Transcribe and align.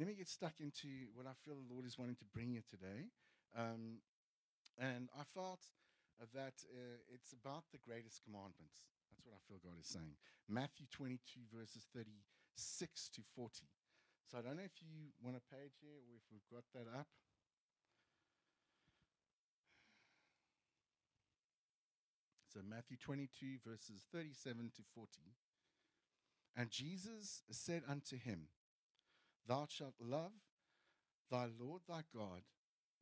let 0.00 0.08
me 0.08 0.16
get 0.16 0.32
stuck 0.32 0.56
into 0.64 1.12
what 1.12 1.28
I 1.28 1.36
feel 1.44 1.60
the 1.60 1.68
Lord 1.68 1.84
is 1.84 2.00
wanting 2.00 2.16
to 2.24 2.28
bring 2.32 2.56
you 2.56 2.64
today. 2.64 3.12
Um, 3.52 4.00
and 4.80 5.12
I 5.12 5.28
felt 5.28 5.60
that 6.32 6.56
uh, 6.72 7.04
it's 7.12 7.36
about 7.36 7.68
the 7.68 7.84
greatest 7.84 8.24
commandments. 8.24 8.88
That's 9.12 9.20
what 9.28 9.36
I 9.36 9.44
feel 9.44 9.60
God 9.60 9.76
is 9.76 9.84
saying. 9.84 10.16
Matthew 10.48 10.88
22, 10.88 11.52
verses 11.52 11.84
36 11.92 12.16
to 13.12 13.20
40. 13.36 13.68
So 14.24 14.40
I 14.40 14.40
don't 14.40 14.56
know 14.56 14.64
if 14.64 14.80
you 14.80 15.12
want 15.20 15.36
a 15.36 15.44
page 15.52 15.76
here 15.84 16.00
or 16.00 16.16
if 16.16 16.24
we've 16.32 16.48
got 16.48 16.64
that 16.72 16.88
up. 16.96 17.12
So 22.48 22.64
Matthew 22.64 22.96
22, 22.96 23.60
verses 23.68 24.08
37 24.08 24.72
to 24.80 24.82
40. 24.96 25.12
And 26.56 26.72
Jesus 26.72 27.44
said 27.52 27.84
unto 27.84 28.16
him, 28.16 28.48
Thou 29.46 29.66
shalt 29.68 29.94
love 30.00 30.32
thy 31.30 31.46
Lord 31.58 31.82
thy 31.88 32.02
God 32.14 32.42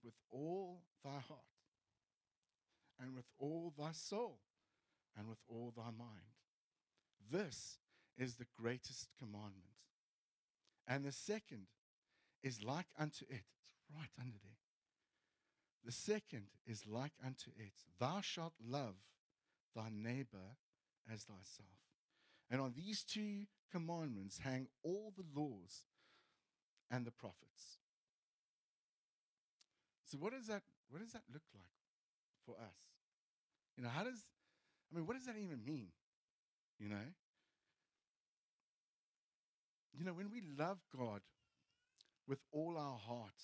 with 0.03 0.15
all 0.31 0.83
thy 1.05 1.19
heart, 1.29 1.41
and 3.01 3.15
with 3.15 3.27
all 3.39 3.73
thy 3.77 3.93
soul, 3.93 4.39
and 5.17 5.29
with 5.29 5.39
all 5.49 5.73
thy 5.77 5.91
mind. 5.91 6.37
This 7.31 7.79
is 8.17 8.37
the 8.37 8.47
greatest 8.61 9.09
commandment. 9.19 9.77
And 10.87 11.05
the 11.05 11.13
second 11.13 11.67
is 12.43 12.63
like 12.63 12.87
unto 12.99 13.25
it. 13.29 13.45
It's 13.61 13.75
right 13.95 14.11
under 14.19 14.39
there. 14.43 14.53
The 15.85 15.93
second 15.93 16.45
is 16.67 16.87
like 16.87 17.13
unto 17.25 17.51
it. 17.57 17.73
Thou 18.01 18.21
shalt 18.21 18.55
love 18.65 18.97
thy 19.75 19.89
neighbor 19.91 20.57
as 21.13 21.25
thyself. 21.25 21.69
And 22.51 22.61
on 22.61 22.75
these 22.77 23.05
two 23.05 23.47
commandments 23.71 24.39
hang 24.39 24.69
all 24.83 25.13
the 25.17 25.41
laws 25.41 25.85
and 26.91 27.05
the 27.05 27.11
prophets. 27.11 27.79
So 30.07 30.19
what 30.19 30.33
does 30.33 30.47
that 30.47 30.63
what 30.91 31.01
does 31.01 31.13
that 31.13 31.23
look 31.33 31.43
like 31.55 31.77
for 32.47 32.53
us? 32.53 32.79
You 33.77 33.83
know, 33.85 33.91
how 33.91 34.05
does 34.05 34.25
I 34.91 34.97
mean, 34.97 35.07
what 35.07 35.17
does 35.17 35.27
that 35.27 35.37
even 35.37 35.65
mean? 35.65 35.89
You 36.79 36.89
know? 36.89 37.09
You 39.99 40.05
know, 40.05 40.13
when 40.13 40.31
we 40.31 40.43
love 40.57 40.79
God 40.97 41.21
with 42.27 42.39
all 42.53 42.77
our 42.79 42.97
heart, 42.97 43.35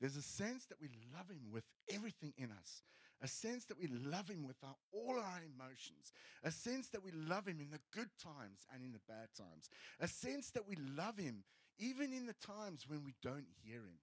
there's 0.00 0.16
a 0.16 0.22
sense 0.22 0.64
that 0.66 0.80
we 0.80 0.88
love 1.16 1.28
Him 1.28 1.52
with 1.52 1.64
everything 1.92 2.32
in 2.38 2.50
us, 2.50 2.82
a 3.22 3.28
sense 3.28 3.66
that 3.66 3.78
we 3.78 3.86
love 3.86 4.28
Him 4.28 4.46
with 4.46 4.56
our, 4.64 4.74
all 4.92 5.16
our 5.18 5.40
emotions, 5.44 6.12
a 6.42 6.50
sense 6.50 6.88
that 6.88 7.04
we 7.04 7.12
love 7.12 7.46
Him 7.46 7.60
in 7.60 7.70
the 7.70 7.80
good 7.92 8.08
times 8.20 8.66
and 8.74 8.82
in 8.82 8.92
the 8.92 9.00
bad 9.06 9.28
times, 9.36 9.68
a 10.00 10.08
sense 10.08 10.50
that 10.52 10.66
we 10.66 10.76
love 10.96 11.18
Him 11.18 11.44
even 11.78 12.12
in 12.12 12.26
the 12.26 12.34
times 12.34 12.84
when 12.88 13.04
we 13.04 13.14
don't 13.22 13.46
hear 13.64 13.80
Him. 13.80 14.00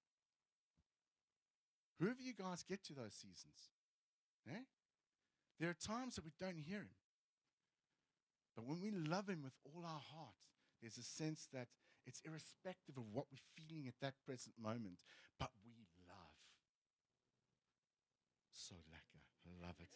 Whoever 1.99 2.21
you 2.21 2.33
guys 2.33 2.63
get 2.63 2.83
to 2.85 2.93
those 2.93 3.13
seasons, 3.13 3.71
eh? 4.47 4.63
There 5.59 5.69
are 5.69 5.73
times 5.73 6.15
that 6.15 6.25
we 6.25 6.31
don't 6.39 6.57
hear 6.57 6.79
Him. 6.79 6.95
But 8.55 8.65
when 8.65 8.81
we 8.81 8.91
love 8.91 9.27
Him 9.27 9.41
with 9.43 9.53
all 9.65 9.83
our 9.83 10.01
heart, 10.13 10.35
there's 10.81 10.97
a 10.97 11.03
sense 11.03 11.47
that 11.53 11.67
it's 12.05 12.21
irrespective 12.25 12.97
of 12.97 13.03
what 13.11 13.25
we're 13.31 13.37
feeling 13.55 13.87
at 13.87 13.99
that 14.01 14.15
present 14.25 14.55
moment, 14.61 15.03
but 15.37 15.51
we 15.63 15.71
love. 16.07 16.39
So 18.51 18.75
lekker. 18.75 19.21
I 19.45 19.65
love 19.65 19.75
it. 19.79 19.95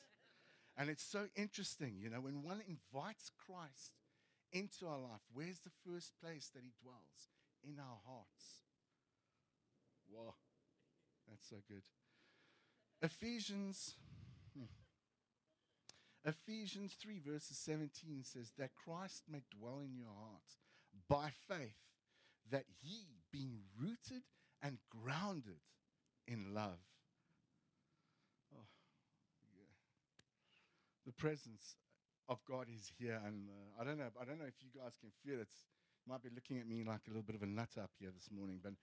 And 0.78 0.90
it's 0.90 1.04
so 1.04 1.28
interesting, 1.36 1.96
you 2.00 2.10
know, 2.10 2.22
when 2.22 2.42
one 2.42 2.62
invites 2.68 3.32
Christ 3.46 3.94
into 4.52 4.88
our 4.88 4.98
life, 5.00 5.22
where's 5.32 5.60
the 5.60 5.74
first 5.86 6.14
place 6.22 6.50
that 6.54 6.64
he 6.64 6.74
dwells? 6.82 7.30
In 7.64 7.80
our 7.80 8.00
hearts. 8.06 8.62
Wow. 10.12 10.36
That's 11.30 11.48
so 11.50 11.58
good. 11.68 11.84
Ephesians 13.02 13.96
hmm. 14.56 14.66
Ephesians 16.26 16.96
3 17.02 17.20
verses 17.20 17.58
17 17.58 18.24
says 18.24 18.52
that 18.58 18.76
Christ 18.76 19.24
may 19.30 19.44
dwell 19.58 19.82
in 19.84 19.98
your 19.98 20.14
hearts 20.16 20.58
by 21.10 21.30
faith 21.48 21.76
that 22.52 22.66
ye 22.82 23.08
being 23.32 23.60
rooted 23.80 24.24
and 24.62 24.78
grounded 24.90 25.60
in 26.28 26.54
love. 26.54 26.80
Oh, 28.54 28.68
yeah. 29.54 29.76
The 31.06 31.12
presence 31.14 31.76
of 32.30 32.40
God 32.48 32.68
is 32.74 32.92
here, 32.98 33.20
and 33.26 33.50
uh, 33.50 33.82
I 33.82 33.84
don't 33.84 33.98
know. 33.98 34.10
I 34.20 34.26
don't 34.26 34.40
know 34.40 34.48
if 34.48 34.62
you 34.62 34.70
guys 34.74 34.96
can 35.00 35.12
feel 35.26 35.42
it. 35.42 35.50
You 35.50 35.83
might 36.08 36.22
be 36.22 36.30
looking 36.34 36.60
at 36.60 36.68
me 36.68 36.84
like 36.84 37.02
a 37.08 37.10
little 37.10 37.24
bit 37.24 37.36
of 37.36 37.44
a 37.44 37.48
nut 37.48 37.70
up 37.82 37.92
here 38.00 38.12
this 38.14 38.30
morning, 38.32 38.60
but 38.62 38.74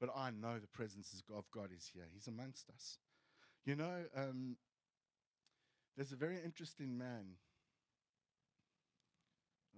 but 0.00 0.10
I 0.16 0.30
know 0.30 0.58
the 0.58 0.66
presence 0.66 1.22
of 1.30 1.44
God 1.52 1.70
is 1.76 1.90
here. 1.92 2.06
He's 2.12 2.26
amongst 2.26 2.70
us. 2.70 2.96
You 3.66 3.76
know, 3.76 4.04
um, 4.16 4.56
there's 5.94 6.12
a 6.12 6.16
very 6.16 6.38
interesting 6.42 6.96
man. 6.96 7.36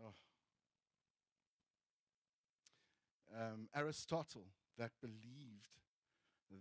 Oh, 0.01 0.15
um, 3.37 3.69
Aristotle 3.75 4.47
that 4.79 4.93
believed 5.01 5.69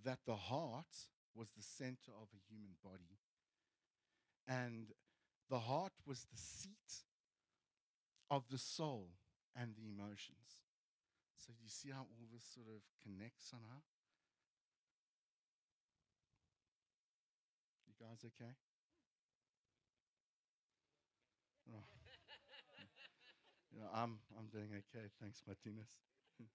that 0.04 0.20
the 0.26 0.36
heart 0.36 1.10
was 1.36 1.52
the 1.52 1.64
center 1.64 2.12
of 2.20 2.28
a 2.34 2.42
human 2.50 2.72
body. 2.84 3.20
And 4.48 4.88
the 5.50 5.60
heart 5.60 5.94
was 6.06 6.26
the 6.32 6.38
seat 6.38 7.04
of 8.30 8.44
the 8.50 8.58
soul 8.58 9.10
and 9.56 9.76
the 9.76 9.88
emotions. 9.88 10.64
So 11.38 11.52
you 11.62 11.70
see 11.70 11.90
how 11.90 12.06
all 12.06 12.28
this 12.32 12.46
sort 12.54 12.68
of 12.68 12.82
connects 13.02 13.50
somehow? 13.50 13.82
You 17.88 17.94
guys 18.00 18.22
okay? 18.26 18.54
Oh. 21.70 21.84
you 23.74 23.80
know, 23.80 23.90
I'm, 23.94 24.20
I'm 24.38 24.48
doing 24.48 24.70
okay. 24.70 25.08
Thanks, 25.22 25.42
Martinez. 25.46 25.90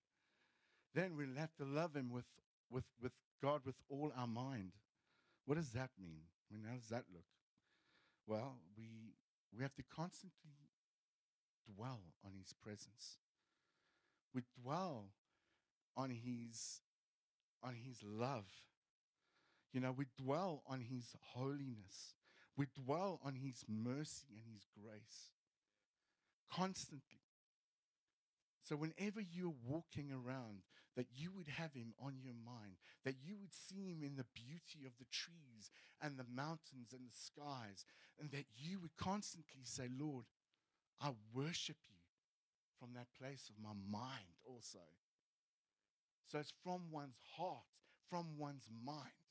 then 0.95 1.17
we'll 1.17 1.37
have 1.39 1.55
to 1.57 1.65
love 1.65 1.95
him 1.95 2.11
with, 2.11 2.27
with, 2.71 2.85
with 3.03 3.13
God 3.43 3.63
with 3.65 3.77
all 3.89 4.13
our 4.17 4.27
mind. 4.27 4.73
What 5.47 5.57
does 5.57 5.71
that 5.71 5.91
mean? 6.01 6.23
I 6.51 6.55
mean, 6.55 6.65
how 6.69 6.77
does 6.77 6.89
that 6.89 7.05
look? 7.13 7.27
Well, 8.27 8.57
we, 8.77 9.15
we 9.57 9.63
have 9.63 9.75
to 9.75 9.83
constantly 9.95 10.66
dwell 11.75 12.01
on 12.25 12.33
his 12.39 12.53
presence. 12.53 13.19
We 14.35 14.43
dwell 14.63 15.11
on 15.97 16.11
his, 16.11 16.81
on 17.63 17.75
his 17.75 18.03
love. 18.03 18.47
You 19.73 19.81
know, 19.81 19.93
we 19.93 20.07
dwell 20.17 20.63
on 20.69 20.81
his 20.81 21.15
holiness. 21.35 22.15
We 22.57 22.67
dwell 22.75 23.21
on 23.25 23.35
his 23.35 23.65
mercy 23.69 24.29
and 24.31 24.53
his 24.53 24.67
grace 24.75 25.31
constantly. 26.53 27.21
So, 28.63 28.77
whenever 28.77 29.21
you're 29.21 29.55
walking 29.65 30.11
around, 30.11 30.63
that 30.97 31.07
you 31.15 31.31
would 31.37 31.49
have 31.49 31.75
him 31.75 31.93
on 32.01 32.15
your 32.23 32.35
mind, 32.35 32.77
that 33.05 33.17
you 33.23 33.37
would 33.39 33.55
see 33.55 33.87
him 33.87 34.03
in 34.03 34.17
the 34.17 34.25
beauty 34.35 34.87
of 34.87 34.93
the 34.99 35.05
trees 35.13 35.71
and 36.03 36.17
the 36.19 36.25
mountains 36.35 36.93
and 36.93 37.03
the 37.07 37.15
skies, 37.15 37.85
and 38.19 38.31
that 38.31 38.47
you 38.57 38.81
would 38.81 38.97
constantly 38.97 39.63
say, 39.63 39.89
Lord, 39.97 40.25
I 41.01 41.11
worship 41.35 41.77
you 41.89 42.01
from 42.79 42.95
that 42.95 43.07
place 43.19 43.51
of 43.51 43.57
my 43.63 43.75
mind 43.91 44.37
also. 44.45 44.85
So, 46.27 46.39
it's 46.39 46.53
from 46.63 46.91
one's 46.91 47.21
heart, 47.37 47.71
from 48.11 48.37
one's 48.37 48.69
mind, 48.85 49.23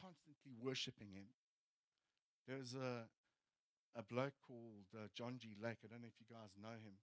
constantly 0.00 0.52
worshiping 0.58 1.08
him. 1.12 1.28
There's 2.48 2.74
a, 2.74 3.04
a 3.98 4.02
bloke 4.02 4.34
called 4.46 4.88
uh, 4.94 5.08
John 5.14 5.36
G. 5.38 5.54
Lake. 5.62 5.78
I 5.84 5.88
don't 5.88 6.00
know 6.00 6.08
if 6.08 6.20
you 6.20 6.26
guys 6.28 6.56
know 6.60 6.76
him 6.80 6.96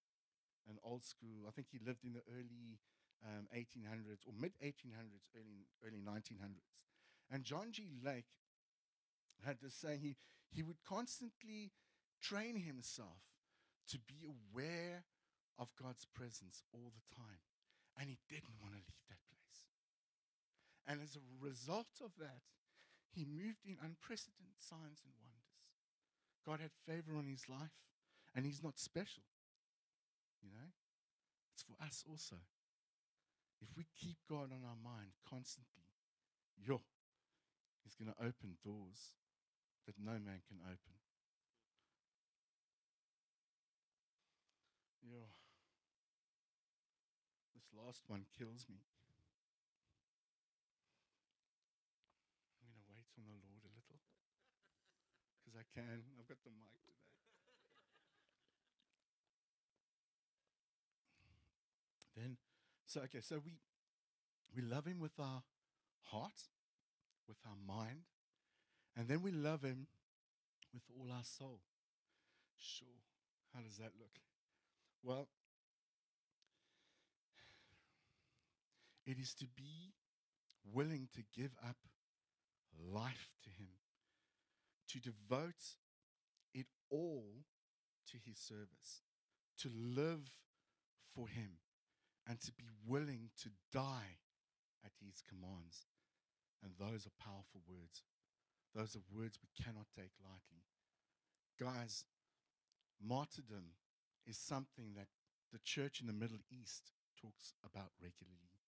an 0.69 0.77
old 0.83 1.03
school. 1.03 1.45
I 1.47 1.51
think 1.51 1.67
he 1.71 1.79
lived 1.85 2.03
in 2.03 2.13
the 2.13 2.25
early 2.29 2.79
um, 3.25 3.47
1800s 3.55 4.25
or 4.25 4.33
mid 4.39 4.53
1800s, 4.63 5.29
early 5.35 5.65
early 5.85 6.01
1900s. 6.01 6.85
And 7.31 7.43
John 7.43 7.71
G. 7.71 7.89
Lake 8.03 8.41
had 9.45 9.59
to 9.61 9.69
say 9.69 9.97
he 10.01 10.15
he 10.51 10.63
would 10.63 10.83
constantly 10.87 11.71
train 12.21 12.55
himself 12.55 13.30
to 13.89 13.97
be 13.99 14.25
aware 14.25 15.03
of 15.57 15.75
God's 15.75 16.05
presence 16.13 16.63
all 16.73 16.91
the 16.93 17.07
time, 17.15 17.41
and 17.99 18.09
he 18.09 18.17
didn't 18.29 18.59
want 18.61 18.73
to 18.73 18.83
leave 18.85 19.05
that 19.09 19.21
place. 19.29 19.59
And 20.87 21.01
as 21.01 21.15
a 21.15 21.25
result 21.39 22.01
of 22.03 22.11
that, 22.19 22.45
he 23.11 23.25
moved 23.25 23.67
in 23.67 23.77
unprecedented 23.81 24.59
signs 24.59 25.03
and 25.03 25.13
wonders. 25.19 25.65
God 26.45 26.61
had 26.61 26.71
favor 26.87 27.17
on 27.17 27.27
his 27.27 27.49
life, 27.49 27.75
and 28.33 28.45
he's 28.45 28.63
not 28.63 28.79
special. 28.79 29.23
You 30.41 30.49
know? 30.49 30.71
It's 31.53 31.63
for 31.63 31.77
us 31.83 32.03
also. 32.09 32.37
If 33.61 33.69
we 33.77 33.85
keep 33.93 34.17
God 34.27 34.49
on 34.49 34.65
our 34.65 34.79
mind 34.81 35.13
constantly, 35.29 35.85
yo, 36.57 36.81
He's 37.83 37.95
going 37.97 38.13
to 38.13 38.21
open 38.21 38.57
doors 38.63 39.17
that 39.85 39.97
no 39.97 40.13
man 40.13 40.45
can 40.47 40.61
open. 40.63 41.00
last 47.73 48.03
one 48.07 48.25
kills 48.37 48.67
me. 48.69 48.83
I'm 52.59 52.67
going 52.67 52.79
to 52.79 52.87
wait 52.91 53.07
on 53.17 53.25
the 53.27 53.37
Lord 53.39 53.63
a 53.63 53.71
little 53.71 53.99
because 55.39 55.55
I 55.55 55.65
can. 55.71 56.03
I've 56.19 56.27
got 56.27 56.43
the 56.43 56.51
mic 56.51 56.75
today. 56.85 57.01
then, 62.15 62.37
so 62.85 63.01
okay, 63.01 63.21
so 63.21 63.39
we 63.43 63.59
we 64.55 64.61
love 64.61 64.85
Him 64.85 64.99
with 64.99 65.17
our 65.19 65.43
heart, 66.11 66.51
with 67.27 67.37
our 67.45 67.57
mind, 67.65 68.03
and 68.97 69.07
then 69.07 69.21
we 69.21 69.31
love 69.31 69.63
Him 69.63 69.87
with 70.73 70.83
all 70.97 71.11
our 71.11 71.23
soul. 71.23 71.59
Sure, 72.57 73.01
how 73.53 73.61
does 73.61 73.77
that 73.77 73.91
look? 73.97 74.19
Well, 75.03 75.27
it 79.05 79.17
is 79.19 79.33
to 79.35 79.45
be 79.47 79.93
willing 80.63 81.07
to 81.15 81.23
give 81.35 81.51
up 81.67 81.77
life 82.91 83.29
to 83.43 83.49
Him, 83.49 83.69
to 84.89 84.99
devote 84.99 85.77
it 86.53 86.67
all 86.89 87.45
to 88.07 88.17
His 88.25 88.37
service, 88.37 89.01
to 89.59 89.69
live 89.73 90.31
for 91.15 91.27
Him, 91.27 91.57
and 92.27 92.39
to 92.41 92.51
be 92.51 92.65
willing 92.85 93.29
to 93.41 93.49
die 93.71 94.19
at 94.85 94.91
His 95.03 95.21
commands. 95.27 95.85
And 96.63 96.73
those 96.79 97.07
are 97.07 97.23
powerful 97.23 97.61
words. 97.67 98.03
Those 98.75 98.95
are 98.95 99.17
words 99.17 99.39
we 99.41 99.63
cannot 99.63 99.87
take 99.95 100.11
lightly. 100.23 100.63
Guys, 101.59 102.05
martyrdom 103.03 103.75
is 104.25 104.37
something 104.37 104.93
that 104.95 105.07
the 105.51 105.59
church 105.63 105.99
in 105.99 106.07
the 106.07 106.13
Middle 106.13 106.39
East 106.49 106.91
talks 107.19 107.53
about 107.65 107.91
regularly. 108.01 108.60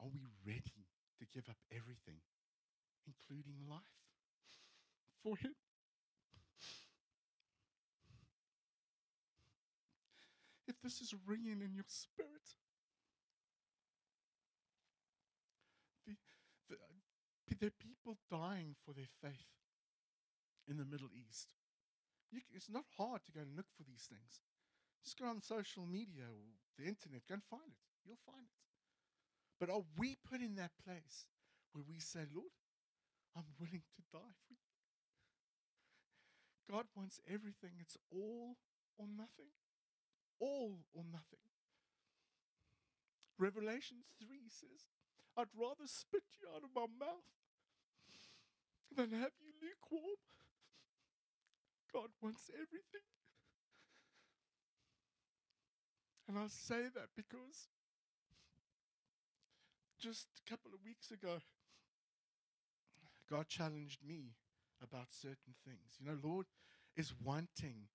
Are 0.00 0.08
we 0.08 0.20
ready 0.46 0.88
to 1.18 1.26
give 1.32 1.48
up 1.48 1.58
everything, 1.70 2.20
including 3.06 3.68
life, 3.68 4.00
for 5.22 5.36
Him? 5.36 5.54
If 10.66 10.80
this 10.82 11.00
is 11.00 11.14
ringing 11.26 11.60
in 11.60 11.74
your 11.74 11.84
spirit, 11.86 12.56
the, 16.06 16.14
the, 16.70 16.76
uh, 16.76 17.58
there 17.60 17.68
are 17.68 17.84
people 17.84 18.16
dying 18.30 18.76
for 18.86 18.94
their 18.94 19.10
faith 19.20 19.52
in 20.66 20.78
the 20.78 20.84
Middle 20.84 21.10
East. 21.12 21.52
It's 22.54 22.70
not 22.70 22.84
hard 22.96 23.24
to 23.26 23.32
go 23.32 23.40
and 23.40 23.56
look 23.56 23.66
for 23.76 23.82
these 23.82 24.06
things. 24.08 24.40
Just 25.04 25.18
go 25.18 25.26
on 25.26 25.42
social 25.42 25.84
media 25.84 26.24
or 26.30 26.54
the 26.78 26.88
internet, 26.88 27.26
go 27.28 27.34
and 27.34 27.42
find 27.42 27.66
it. 27.66 28.06
You'll 28.06 28.22
find 28.24 28.46
it. 28.46 28.69
But 29.60 29.68
are 29.68 29.84
we 29.98 30.16
put 30.16 30.40
in 30.40 30.56
that 30.56 30.72
place 30.82 31.28
where 31.72 31.84
we 31.86 32.00
say, 32.00 32.24
Lord, 32.34 32.56
I'm 33.36 33.44
willing 33.60 33.84
to 33.94 34.02
die 34.10 34.34
for 34.48 34.56
you? 34.56 34.70
God 36.72 36.86
wants 36.96 37.20
everything. 37.28 37.76
It's 37.78 37.98
all 38.10 38.56
or 38.96 39.06
nothing. 39.06 39.52
All 40.40 40.80
or 40.94 41.04
nothing. 41.04 41.44
Revelation 43.38 43.98
3 44.18 44.28
says, 44.48 44.88
I'd 45.36 45.52
rather 45.54 45.86
spit 45.86 46.24
you 46.40 46.48
out 46.54 46.64
of 46.64 46.70
my 46.74 46.86
mouth 46.98 47.28
than 48.96 49.12
have 49.12 49.32
you 49.40 49.52
lukewarm. 49.60 50.16
God 51.92 52.08
wants 52.22 52.50
everything. 52.54 53.08
And 56.28 56.38
I 56.38 56.46
say 56.48 56.88
that 56.94 57.10
because 57.16 57.68
just 60.00 60.26
a 60.46 60.50
couple 60.50 60.72
of 60.72 60.84
weeks 60.84 61.10
ago, 61.10 61.38
God 63.28 63.46
challenged 63.48 64.00
me 64.06 64.34
about 64.82 65.08
certain 65.10 65.54
things. 65.64 65.96
You 66.00 66.06
know, 66.06 66.18
Lord 66.22 66.46
is 66.96 67.12
wanting 67.24 67.88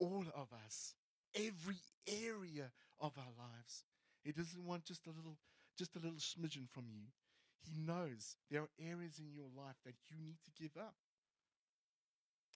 all 0.00 0.24
of 0.34 0.48
us, 0.64 0.94
every 1.34 1.78
area 2.08 2.72
of 3.00 3.12
our 3.18 3.32
lives. 3.38 3.84
He 4.24 4.32
doesn't 4.32 4.64
want 4.64 4.84
just 4.84 5.06
a 5.06 5.10
little, 5.10 5.38
just 5.78 5.94
a 5.96 5.98
little 6.00 6.18
smidgen 6.18 6.68
from 6.72 6.84
you. 6.90 7.12
He 7.60 7.78
knows 7.78 8.36
there 8.50 8.62
are 8.62 8.70
areas 8.80 9.18
in 9.18 9.32
your 9.32 9.48
life 9.56 9.76
that 9.84 9.94
you 10.10 10.16
need 10.22 10.38
to 10.44 10.62
give 10.62 10.76
up. 10.76 10.96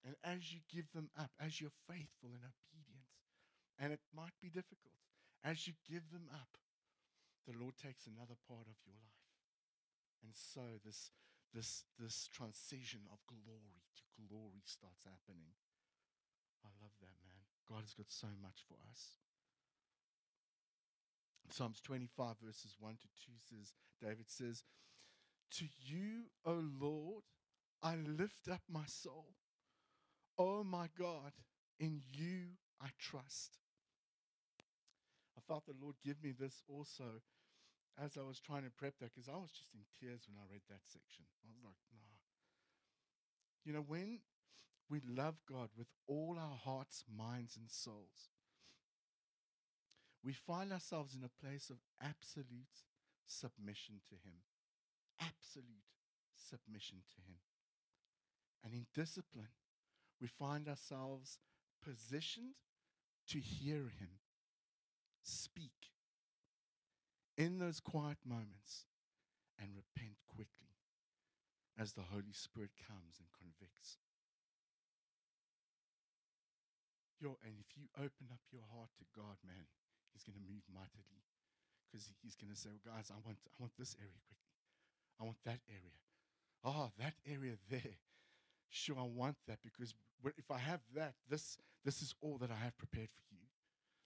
And 0.04 0.16
as 0.24 0.52
you 0.52 0.60
give 0.72 0.90
them 0.92 1.10
up, 1.18 1.30
as 1.40 1.60
you're 1.60 1.74
faithful 1.88 2.30
and 2.32 2.42
obedient, 2.42 3.08
and 3.78 3.92
it 3.92 4.00
might 4.14 4.34
be 4.40 4.48
difficult, 4.48 4.94
as 5.44 5.66
you 5.66 5.74
give 5.88 6.10
them 6.10 6.28
up, 6.32 6.58
the 7.48 7.56
Lord 7.56 7.80
takes 7.80 8.04
another 8.04 8.36
part 8.44 8.68
of 8.68 8.76
your 8.84 9.00
life. 9.00 9.24
And 10.20 10.36
so 10.36 10.76
this, 10.84 11.16
this, 11.56 11.88
this 11.96 12.28
transition 12.28 13.08
of 13.08 13.24
glory 13.24 13.88
to 13.96 14.04
glory 14.28 14.60
starts 14.68 15.08
happening. 15.08 15.56
I 16.60 16.68
love 16.76 16.92
that, 17.00 17.16
man. 17.24 17.48
God 17.64 17.88
has 17.88 17.96
got 17.96 18.12
so 18.12 18.28
much 18.36 18.60
for 18.68 18.76
us. 18.92 19.16
Psalms 21.50 21.80
25, 21.80 22.36
verses 22.44 22.76
1 22.78 22.92
to 23.00 23.08
2 23.24 23.32
says, 23.40 23.72
David 24.02 24.28
says, 24.28 24.64
To 25.56 25.64
you, 25.64 26.28
O 26.44 26.62
Lord, 26.78 27.24
I 27.82 27.96
lift 27.96 28.48
up 28.52 28.60
my 28.68 28.84
soul. 28.86 29.28
Oh 30.36 30.62
my 30.62 30.88
God, 30.98 31.32
in 31.80 32.02
you 32.12 32.58
I 32.80 32.88
trust. 32.98 33.58
I 35.36 35.40
felt 35.46 35.64
the 35.66 35.74
Lord 35.80 35.96
give 36.04 36.22
me 36.22 36.34
this 36.38 36.62
also 36.68 37.22
as 38.02 38.16
I 38.16 38.22
was 38.22 38.40
trying 38.40 38.62
to 38.64 38.70
prep 38.70 38.98
that 39.00 39.12
because 39.14 39.28
I 39.28 39.36
was 39.36 39.50
just 39.50 39.74
in 39.74 39.82
tears 39.98 40.22
when 40.28 40.38
I 40.38 40.46
read 40.50 40.62
that 40.68 40.86
section. 40.86 41.24
I 41.42 41.50
was 41.50 41.62
like, 41.64 41.78
no. 41.92 42.06
You 43.64 43.72
know, 43.72 43.84
when 43.86 44.20
we 44.88 45.00
love 45.06 45.36
God 45.50 45.70
with 45.76 45.88
all 46.06 46.36
our 46.38 46.56
hearts, 46.56 47.04
minds, 47.14 47.56
and 47.56 47.70
souls, 47.70 48.30
we 50.24 50.32
find 50.32 50.72
ourselves 50.72 51.14
in 51.14 51.22
a 51.24 51.44
place 51.44 51.70
of 51.70 51.76
absolute 52.02 52.86
submission 53.26 53.96
to 54.08 54.14
Him. 54.14 54.40
Absolute 55.20 55.90
submission 56.36 56.98
to 57.10 57.20
Him. 57.30 57.38
And 58.64 58.72
in 58.72 58.86
discipline, 58.94 59.54
we 60.20 60.28
find 60.28 60.68
ourselves 60.68 61.38
positioned 61.84 62.54
to 63.28 63.38
hear 63.38 63.90
Him 63.98 64.20
speak 65.22 65.90
in 67.38 67.62
those 67.62 67.78
quiet 67.78 68.18
moments 68.26 68.90
and 69.62 69.70
repent 69.78 70.18
quickly 70.26 70.74
as 71.78 71.94
the 71.94 72.10
Holy 72.10 72.34
Spirit 72.34 72.74
comes 72.74 73.22
and 73.22 73.30
convicts. 73.30 74.02
Yo, 77.22 77.38
and 77.46 77.54
if 77.62 77.78
you 77.78 77.86
open 77.94 78.26
up 78.34 78.42
your 78.50 78.66
heart 78.74 78.90
to 78.98 79.06
God, 79.14 79.38
man, 79.46 79.70
He's 80.10 80.26
going 80.26 80.34
to 80.34 80.50
move 80.50 80.66
mightily 80.66 81.22
because 81.86 82.10
He's 82.22 82.34
going 82.34 82.50
to 82.50 82.58
say, 82.58 82.74
well, 82.74 82.94
guys, 82.94 83.14
I 83.14 83.18
want, 83.22 83.38
I 83.46 83.56
want 83.62 83.78
this 83.78 83.94
area 84.02 84.18
quickly. 84.26 84.58
I 85.18 85.24
want 85.24 85.38
that 85.46 85.62
area. 85.70 86.02
Oh, 86.66 86.90
that 86.98 87.14
area 87.22 87.54
there. 87.70 88.02
Sure, 88.68 88.98
I 88.98 89.06
want 89.06 89.38
that 89.46 89.62
because 89.62 89.94
if 90.36 90.50
I 90.50 90.58
have 90.58 90.82
that, 90.94 91.14
this, 91.30 91.56
this 91.84 92.02
is 92.02 92.14
all 92.20 92.38
that 92.38 92.50
I 92.50 92.58
have 92.62 92.76
prepared 92.76 93.10
for 93.14 93.22
you. 93.30 93.46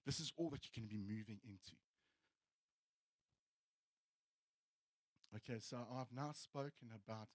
This 0.05 0.21
is 0.21 0.33
all 0.37 0.51
that 0.51 0.65
you 0.65 0.71
can 0.73 0.87
be 0.87 1.01
moving 1.01 1.41
into. 1.45 1.77
Okay, 5.35 5.59
so 5.61 5.79
I've 5.97 6.13
now 6.15 6.33
spoken 6.35 6.93
about 6.93 7.29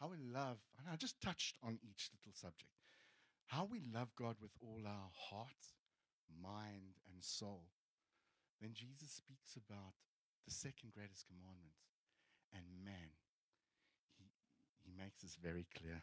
how 0.00 0.08
we 0.08 0.18
love, 0.18 0.58
and 0.78 0.88
I 0.90 0.96
just 0.96 1.20
touched 1.20 1.56
on 1.62 1.78
each 1.82 2.10
little 2.12 2.34
subject. 2.34 2.74
How 3.46 3.68
we 3.70 3.80
love 3.94 4.08
God 4.18 4.36
with 4.42 4.50
all 4.60 4.82
our 4.84 5.10
heart, 5.14 5.78
mind, 6.42 6.98
and 7.12 7.22
soul. 7.22 7.70
Then 8.60 8.70
Jesus 8.74 9.10
speaks 9.10 9.54
about 9.54 9.94
the 10.44 10.52
second 10.52 10.90
greatest 10.92 11.26
commandment. 11.26 11.78
And 12.52 12.64
man, 12.84 13.14
he, 14.18 14.26
he 14.82 14.90
makes 14.96 15.22
this 15.22 15.36
very 15.40 15.66
clear. 15.78 16.02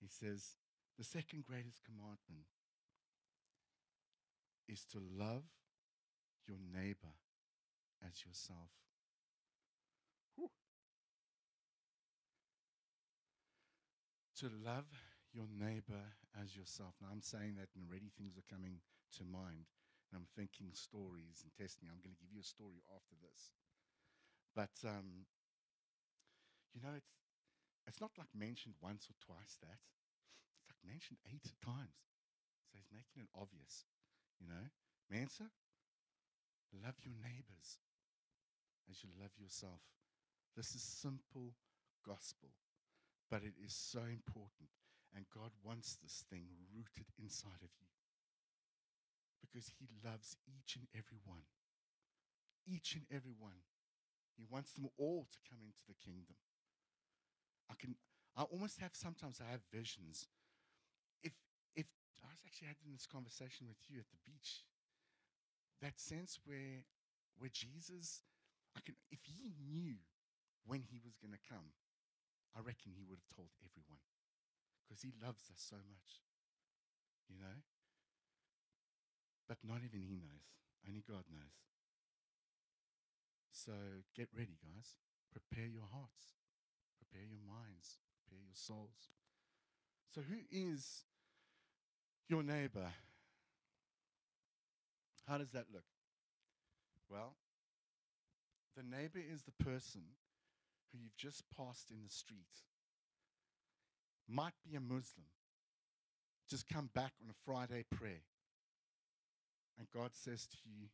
He 0.00 0.08
says, 0.08 0.56
the 0.96 1.04
second 1.04 1.44
greatest 1.44 1.80
commandment 1.84 2.48
is 4.68 4.84
to 4.92 4.98
love 4.98 5.44
your 6.48 6.58
neighbor 6.72 7.16
as 8.06 8.24
yourself. 8.24 8.70
To 14.42 14.50
love 14.50 14.90
your 15.30 15.46
neighbor 15.46 16.18
as 16.34 16.58
yourself. 16.58 16.98
Now, 16.98 17.14
I'm 17.14 17.22
saying 17.22 17.54
that, 17.62 17.70
and 17.78 17.86
already 17.86 18.10
things 18.10 18.34
are 18.34 18.50
coming 18.50 18.82
to 19.14 19.22
mind. 19.22 19.70
And 20.10 20.18
I'm 20.18 20.26
thinking 20.34 20.74
stories 20.74 21.46
and 21.46 21.54
testing. 21.54 21.86
I'm 21.86 22.02
going 22.02 22.10
to 22.10 22.18
give 22.18 22.34
you 22.34 22.42
a 22.42 22.44
story 22.44 22.82
after 22.90 23.14
this. 23.22 23.54
But, 24.50 24.74
um, 24.82 25.30
you 26.74 26.82
know, 26.82 26.90
it's, 26.98 27.14
it's 27.86 28.02
not 28.02 28.18
like 28.18 28.34
mentioned 28.34 28.74
once 28.82 29.06
or 29.06 29.14
twice 29.22 29.62
that. 29.62 29.78
It's 30.58 30.66
like 30.74 30.82
mentioned 30.82 31.22
eight 31.30 31.54
times. 31.62 32.02
So 32.66 32.82
he's 32.82 32.90
making 32.90 33.22
it 33.22 33.30
obvious. 33.30 33.86
You 34.42 34.50
know, 34.50 34.74
Mensa, 35.06 35.54
love 36.74 36.98
your 37.06 37.14
neighbors 37.14 37.78
as 38.90 39.06
you 39.06 39.14
love 39.14 39.38
yourself. 39.38 39.86
This 40.58 40.74
is 40.74 40.82
simple 40.82 41.54
gospel, 42.02 42.50
But 43.32 43.48
it 43.48 43.56
is 43.64 43.72
so 43.72 44.04
important. 44.04 44.68
And 45.16 45.24
God 45.32 45.56
wants 45.64 45.96
this 45.96 46.28
thing 46.28 46.52
rooted 46.68 47.08
inside 47.16 47.64
of 47.64 47.72
you 47.80 47.88
because 49.40 49.72
He 49.80 49.88
loves 50.04 50.36
each 50.44 50.76
and 50.76 50.84
every 50.92 51.16
one. 51.24 51.48
Each 52.68 52.92
and 52.92 53.08
every 53.08 53.32
one. 53.32 53.64
He 54.36 54.44
wants 54.44 54.72
them 54.76 54.92
all 55.00 55.28
to 55.32 55.48
come 55.48 55.64
into 55.64 55.80
the 55.88 55.96
kingdom. 55.96 56.36
I 57.72 57.74
can, 57.80 57.96
I 58.36 58.44
almost 58.44 58.80
have 58.84 58.92
sometimes 58.92 59.40
I 59.40 59.50
have 59.50 59.64
visions. 59.72 60.28
If, 61.24 61.32
if 61.72 61.88
I 62.20 62.28
was 62.28 62.44
actually 62.44 62.68
having 62.68 62.92
this 62.92 63.08
conversation 63.08 63.64
with 63.64 63.80
you 63.88 63.96
at 63.96 64.12
the 64.12 64.20
beach, 64.28 64.64
that 65.80 65.96
sense 65.96 66.38
where, 66.44 66.84
where 67.40 67.50
Jesus, 67.52 68.24
I 68.76 68.80
can, 68.84 68.96
if 69.10 69.24
he 69.24 69.56
knew 69.56 69.96
when 70.68 70.84
he 70.84 71.00
was 71.00 71.16
going 71.16 71.32
to 71.32 71.48
come, 71.48 71.72
I 72.52 72.60
reckon 72.60 72.92
he 72.92 73.04
would 73.08 73.20
have 73.20 73.32
told 73.32 73.48
everyone 73.64 74.02
because 74.84 75.00
he 75.00 75.12
loves 75.16 75.48
us 75.48 75.60
so 75.60 75.80
much, 75.88 76.20
you 77.28 77.40
know? 77.40 77.64
But 79.48 79.64
not 79.64 79.80
even 79.84 80.04
he 80.04 80.20
knows, 80.20 80.52
only 80.86 81.02
God 81.02 81.24
knows. 81.32 81.56
So 83.50 83.72
get 84.16 84.28
ready, 84.36 84.56
guys. 84.60 84.96
Prepare 85.32 85.68
your 85.68 85.88
hearts, 85.92 86.36
prepare 87.00 87.24
your 87.24 87.40
minds, 87.40 88.00
prepare 88.20 88.44
your 88.44 88.56
souls. 88.56 89.12
So, 90.14 90.20
who 90.20 90.44
is 90.50 91.04
your 92.28 92.42
neighbor? 92.42 92.92
How 95.26 95.38
does 95.38 95.50
that 95.52 95.66
look? 95.72 95.84
Well, 97.08 97.36
the 98.76 98.82
neighbor 98.82 99.20
is 99.20 99.42
the 99.42 99.64
person 99.64 100.02
who 100.92 100.98
you've 101.02 101.16
just 101.16 101.44
passed 101.56 101.90
in 101.90 102.02
the 102.02 102.10
street. 102.10 102.62
Might 104.28 104.54
be 104.68 104.76
a 104.76 104.80
Muslim. 104.80 105.26
Just 106.48 106.68
come 106.68 106.90
back 106.94 107.12
on 107.22 107.30
a 107.30 107.40
Friday 107.44 107.84
prayer. 107.90 108.24
And 109.78 109.88
God 109.90 110.10
says 110.12 110.46
to 110.46 110.56
you, 110.64 110.88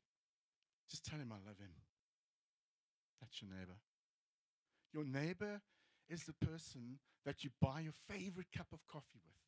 just 0.89 1.05
tell 1.05 1.19
him 1.19 1.33
I 1.33 1.47
love 1.47 1.59
him. 1.59 1.75
That's 3.21 3.43
your 3.43 3.51
neighbor. 3.51 3.77
Your 4.95 5.05
neighbor 5.05 5.61
is 6.09 6.25
the 6.25 6.47
person 6.47 6.99
that 7.27 7.45
you 7.45 7.51
buy 7.61 7.81
your 7.81 7.93
favorite 8.09 8.49
cup 8.57 8.69
of 8.73 8.87
coffee 8.87 9.21
with. 9.21 9.43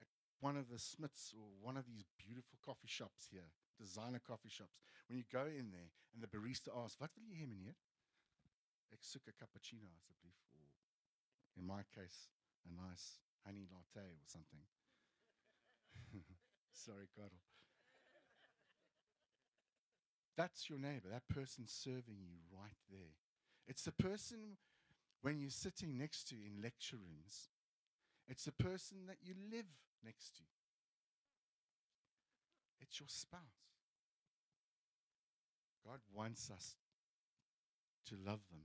At 0.00 0.08
one 0.40 0.56
of 0.56 0.70
the 0.70 0.78
Smiths 0.78 1.34
or 1.34 1.48
one 1.60 1.76
of 1.76 1.86
these 1.86 2.04
beautiful 2.18 2.58
coffee 2.64 2.86
shops 2.86 3.26
here, 3.30 3.50
designer 3.80 4.20
coffee 4.24 4.50
shops. 4.50 4.78
When 5.08 5.18
you 5.18 5.24
go 5.32 5.46
in 5.46 5.72
there 5.72 5.90
and 6.14 6.22
the 6.22 6.30
barista 6.30 6.70
asks, 6.76 7.00
What 7.00 7.10
will 7.16 7.26
you 7.26 7.40
have, 7.40 7.48
meneer? 7.48 7.74
Ek 8.92 9.02
soek 9.02 9.28
'n 9.28 9.34
cappuccino 9.40 9.88
asseblief 9.96 10.38
or 10.54 10.68
in 11.56 11.64
my 11.66 11.82
case 11.94 12.28
a 12.66 12.70
nice 12.70 13.20
honey 13.44 13.66
latte 13.70 14.06
or 14.06 14.26
something. 14.26 14.62
Sorry, 16.72 17.08
Carl. 17.14 17.30
That's 20.36 20.70
your 20.70 20.78
neighbor, 20.78 21.08
that 21.10 21.28
person 21.28 21.66
serving 21.66 22.16
you 22.24 22.38
right 22.50 22.78
there. 22.90 23.16
It's 23.66 23.84
the 23.84 23.92
person 23.92 24.56
when 25.20 25.40
you're 25.40 25.50
sitting 25.50 25.98
next 25.98 26.28
to 26.28 26.34
in 26.34 26.62
lecture 26.62 26.96
rooms. 26.96 27.50
It's 28.28 28.44
the 28.44 28.52
person 28.52 29.06
that 29.08 29.18
you 29.22 29.34
live 29.50 29.66
next 30.04 30.36
to. 30.36 30.42
It's 32.80 32.98
your 32.98 33.08
spouse. 33.08 33.40
God 35.84 36.00
wants 36.14 36.50
us 36.50 36.76
to 38.06 38.16
love 38.16 38.40
them. 38.50 38.62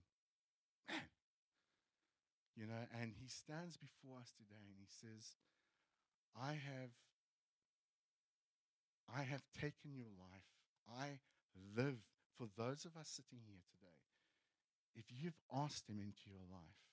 Man. 0.89 1.07
You 2.55 2.65
know, 2.65 2.83
and 2.99 3.13
he 3.13 3.27
stands 3.27 3.77
before 3.77 4.17
us 4.19 4.33
today 4.33 4.63
and 4.65 4.77
he 4.79 4.89
says, 4.89 5.37
I 6.35 6.53
have 6.53 6.93
I 9.07 9.23
have 9.23 9.43
taken 9.55 9.95
your 9.95 10.11
life. 10.19 10.51
I 10.91 11.23
live 11.75 12.03
for 12.35 12.47
those 12.57 12.83
of 12.83 12.99
us 12.99 13.07
sitting 13.07 13.39
here 13.47 13.63
today. 13.71 13.97
If 14.95 15.05
you've 15.09 15.39
asked 15.53 15.87
him 15.87 15.99
into 16.01 16.27
your 16.27 16.43
life, 16.51 16.83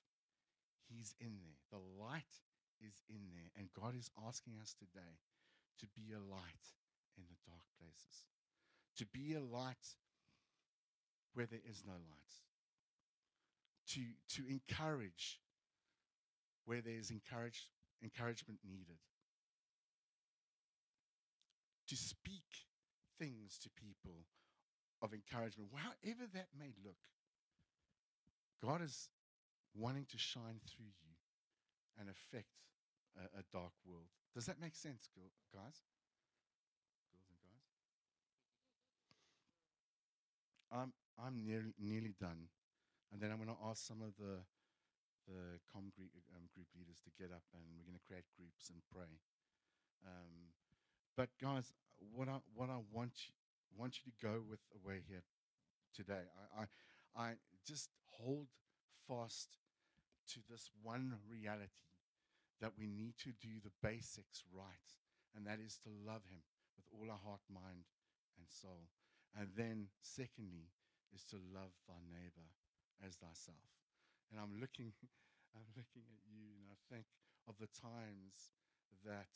he's 0.86 1.14
in 1.18 1.42
there. 1.42 1.58
The 1.74 1.82
light 1.98 2.44
is 2.80 3.02
in 3.08 3.34
there. 3.34 3.50
And 3.56 3.74
God 3.74 3.98
is 3.98 4.10
asking 4.26 4.54
us 4.62 4.74
today 4.78 5.18
to 5.80 5.86
be 5.90 6.12
a 6.12 6.22
light 6.22 6.66
in 7.18 7.24
the 7.26 7.40
dark 7.46 7.66
places, 7.80 8.30
to 8.98 9.06
be 9.06 9.34
a 9.34 9.42
light 9.42 9.98
where 11.34 11.46
there 11.46 11.66
is 11.66 11.82
no 11.84 11.94
light, 11.94 12.34
to, 13.88 14.00
to 14.36 14.42
encourage 14.48 15.40
where 16.64 16.80
there 16.80 16.96
is 16.98 17.10
encourage, 17.10 17.68
encouragement 18.02 18.60
needed, 18.68 18.98
to 21.88 21.96
speak 21.96 22.64
things 23.18 23.58
to 23.58 23.68
people 23.70 24.24
of 25.02 25.12
encouragement, 25.12 25.70
however 25.74 26.26
that 26.32 26.48
may 26.58 26.72
look. 26.82 26.96
God 28.62 28.80
is 28.82 29.10
wanting 29.76 30.06
to 30.10 30.18
shine 30.18 30.60
through 30.66 30.86
you 30.86 31.14
and 31.98 32.08
affect 32.08 32.48
a, 33.18 33.40
a 33.40 33.42
dark 33.52 33.72
world. 33.84 34.08
Does 34.34 34.46
that 34.46 34.60
make 34.60 34.74
sense, 34.74 35.08
guys? 35.14 35.32
Girls 35.52 35.82
and 37.12 37.20
guys? 37.28 37.62
I'm, 40.72 40.92
I'm 41.24 41.44
nearly, 41.44 41.74
nearly 41.78 42.14
done. 42.18 42.48
And 43.14 43.22
then 43.22 43.30
I'm 43.30 43.38
going 43.38 43.54
to 43.54 43.62
ask 43.70 43.86
some 43.86 44.02
of 44.02 44.10
the, 44.18 44.42
the 45.30 45.62
com 45.70 45.94
group, 45.94 46.10
um, 46.34 46.50
group 46.50 46.66
leaders 46.74 46.98
to 47.06 47.14
get 47.14 47.30
up 47.30 47.46
and 47.54 47.62
we're 47.78 47.86
going 47.86 47.94
to 47.94 48.02
create 48.10 48.26
groups 48.34 48.74
and 48.74 48.82
pray. 48.90 49.22
Um, 50.02 50.50
but 51.14 51.30
guys, 51.38 51.70
what 52.10 52.26
I, 52.26 52.42
what 52.58 52.74
I 52.74 52.82
want 52.90 53.30
you, 53.30 53.38
want 53.78 54.02
you 54.02 54.10
to 54.10 54.14
go 54.18 54.42
with 54.42 54.58
away 54.74 55.06
here 55.06 55.22
today, 55.94 56.26
I, 56.58 56.66
I, 56.66 56.66
I 57.14 57.28
just 57.62 57.94
hold 58.18 58.50
fast 59.06 59.62
to 60.34 60.42
this 60.50 60.74
one 60.82 61.14
reality 61.30 61.86
that 62.58 62.74
we 62.74 62.90
need 62.90 63.14
to 63.22 63.30
do 63.30 63.62
the 63.62 63.70
basics 63.78 64.42
right, 64.50 64.90
and 65.38 65.46
that 65.46 65.62
is 65.62 65.78
to 65.86 65.90
love 66.02 66.26
Him 66.26 66.42
with 66.74 66.90
all 66.90 67.14
our 67.14 67.22
heart, 67.22 67.46
mind, 67.46 67.86
and 68.34 68.50
soul. 68.50 68.90
And 69.38 69.54
then, 69.54 69.86
secondly, 70.02 70.74
is 71.14 71.22
to 71.30 71.36
love 71.54 71.70
thy 71.86 72.02
neighbor 72.10 72.50
as 73.02 73.16
thyself. 73.18 73.70
And 74.30 74.38
I'm 74.38 74.54
looking, 74.60 74.94
I'm 75.56 75.66
looking 75.74 76.06
at 76.10 76.22
you, 76.26 76.58
and 76.60 76.68
I 76.70 76.78
think 76.90 77.06
of 77.48 77.58
the 77.58 77.70
times 77.70 78.54
that 79.04 79.30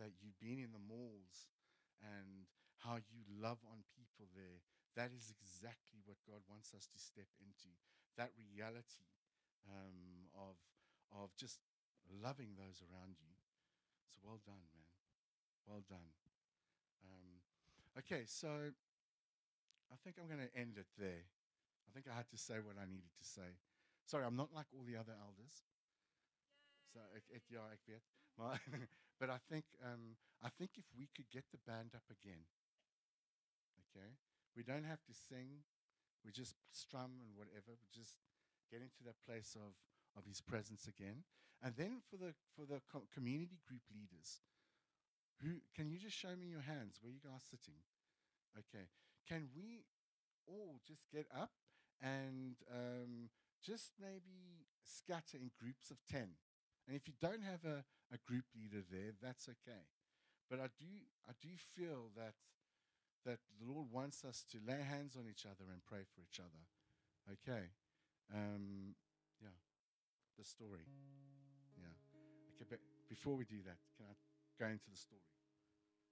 that 0.00 0.16
you've 0.16 0.40
been 0.40 0.56
in 0.56 0.72
the 0.72 0.80
malls 0.80 1.52
and 2.00 2.48
how 2.80 2.96
you 2.96 3.20
love 3.28 3.60
on 3.68 3.84
people 3.92 4.24
there. 4.32 4.64
That 4.96 5.12
is 5.12 5.28
exactly 5.28 6.00
what 6.08 6.16
God 6.24 6.40
wants 6.48 6.72
us 6.72 6.88
to 6.88 6.98
step 6.98 7.28
into. 7.38 7.68
That 8.16 8.32
reality 8.40 9.06
um, 9.68 10.32
of 10.32 10.56
of 11.12 11.36
just 11.36 11.60
loving 12.08 12.56
those 12.56 12.80
around 12.80 13.20
you. 13.20 13.34
So 14.08 14.18
well 14.24 14.40
done, 14.42 14.64
man. 14.72 14.88
Well 15.68 15.84
done. 15.86 16.10
Um, 17.04 17.44
okay, 18.00 18.24
so 18.26 18.72
I 19.92 19.96
think 20.02 20.16
I'm 20.18 20.26
going 20.26 20.42
to 20.42 20.54
end 20.56 20.78
it 20.78 20.86
there. 20.98 21.26
I 21.90 21.92
think 21.92 22.06
I 22.06 22.14
had 22.14 22.30
to 22.30 22.38
say 22.38 22.62
what 22.62 22.78
I 22.78 22.86
needed 22.86 23.10
to 23.18 23.26
say. 23.26 23.58
Sorry, 24.06 24.22
I'm 24.22 24.38
not 24.38 24.54
like 24.54 24.70
all 24.70 24.86
the 24.86 24.94
other 24.94 25.18
elders. 25.18 25.66
So 26.94 27.02
but 29.18 29.28
I 29.30 29.38
think 29.50 29.64
um 29.82 30.14
I 30.42 30.48
think 30.54 30.78
if 30.78 30.86
we 30.96 31.10
could 31.10 31.26
get 31.34 31.44
the 31.50 31.58
band 31.66 31.98
up 31.98 32.06
again. 32.06 32.46
Okay? 33.90 34.14
We 34.56 34.62
don't 34.62 34.86
have 34.86 35.02
to 35.10 35.14
sing. 35.14 35.66
We 36.24 36.30
just 36.30 36.54
strum 36.70 37.18
and 37.26 37.34
whatever. 37.34 37.74
We 37.74 37.90
just 37.90 38.14
get 38.70 38.80
into 38.82 39.02
that 39.04 39.18
place 39.26 39.56
of 39.58 39.74
of 40.14 40.26
his 40.26 40.40
presence 40.40 40.86
again. 40.86 41.26
And 41.62 41.74
then 41.76 42.00
for 42.06 42.16
the 42.16 42.34
for 42.54 42.66
the 42.66 42.80
co- 42.86 43.10
community 43.12 43.58
group 43.66 43.82
leaders, 43.90 44.40
who 45.42 45.58
can 45.74 45.90
you 45.90 45.98
just 45.98 46.16
show 46.16 46.34
me 46.38 46.46
your 46.46 46.62
hands? 46.62 46.98
Where 47.02 47.12
you 47.12 47.20
guys 47.22 47.42
sitting? 47.50 47.82
Okay. 48.54 48.86
Can 49.26 49.50
we 49.54 49.84
all 50.46 50.80
just 50.86 51.02
get 51.12 51.26
up 51.34 51.50
and 52.02 52.56
um, 52.72 53.28
just 53.62 53.92
maybe 54.00 54.66
scatter 54.84 55.36
in 55.38 55.50
groups 55.60 55.90
of 55.90 55.98
10? 56.10 56.36
And 56.88 56.96
if 56.96 57.06
you 57.06 57.14
don't 57.20 57.44
have 57.44 57.64
a, 57.64 57.84
a 58.12 58.18
group 58.26 58.44
leader 58.56 58.82
there, 58.90 59.12
that's 59.22 59.48
okay. 59.48 59.86
But 60.48 60.58
I 60.58 60.66
do 60.80 60.90
I 61.28 61.32
do 61.38 61.54
feel 61.54 62.10
that 62.16 62.34
that 63.24 63.38
the 63.60 63.70
Lord 63.70 63.86
wants 63.92 64.24
us 64.24 64.44
to 64.50 64.58
lay 64.64 64.80
hands 64.82 65.14
on 65.14 65.28
each 65.28 65.44
other 65.46 65.70
and 65.70 65.84
pray 65.84 66.02
for 66.08 66.20
each 66.24 66.40
other. 66.40 66.64
Okay. 67.28 67.70
Um, 68.32 68.96
yeah. 69.38 69.54
The 70.38 70.44
story. 70.44 70.88
Yeah. 71.76 71.94
Okay, 72.56 72.66
but 72.68 72.80
before 73.08 73.36
we 73.36 73.44
do 73.44 73.62
that, 73.62 73.78
can 73.96 74.06
I 74.08 74.14
go 74.58 74.66
into 74.66 74.90
the 74.90 74.96
story? 74.96 75.22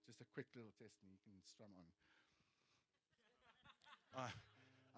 Just 0.06 0.20
a 0.20 0.28
quick 0.32 0.46
little 0.54 0.72
test 0.78 1.00
and 1.02 1.10
you 1.10 1.18
can 1.24 1.32
strum 1.44 1.72
on. 1.76 1.90
I, 4.16 4.28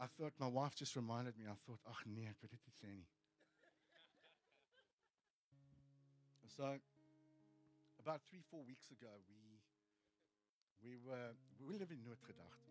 I 0.00 0.06
thought 0.06 0.32
my 0.38 0.48
wife 0.48 0.74
just 0.74 0.96
reminded 0.96 1.36
me, 1.38 1.44
I 1.46 1.54
thought, 1.66 1.80
ach 1.86 2.02
nee, 2.06 2.26
ek 2.26 2.40
weet 2.42 2.50
dit 2.50 2.82
nie. 2.88 3.06
So, 6.48 6.80
about 8.00 8.22
three, 8.28 8.40
four 8.50 8.64
weeks 8.64 8.90
ago, 8.90 9.22
we 9.28 9.60
we 10.82 10.96
were 10.96 11.36
we 11.60 11.78
live 11.78 11.90
in 11.92 12.02
Noordgedacht, 12.02 12.64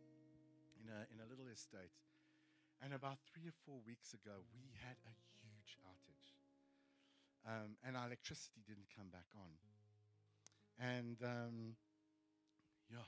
in 0.81 0.89
a 0.89 1.05
in 1.13 1.19
a 1.21 1.25
little 1.29 1.47
estate, 1.47 1.93
and 2.81 2.93
about 2.93 3.19
three 3.31 3.47
or 3.47 3.55
four 3.65 3.79
weeks 3.85 4.13
ago, 4.13 4.43
we 4.53 4.71
had 4.85 4.97
a 5.05 5.13
huge 5.41 5.77
outage, 5.85 6.29
um, 7.45 7.77
and 7.83 7.95
our 7.97 8.07
electricity 8.07 8.61
didn't 8.67 8.89
come 8.95 9.09
back 9.09 9.27
on, 9.35 9.51
and 10.79 11.17
um, 11.23 11.75
yeah, 12.89 13.07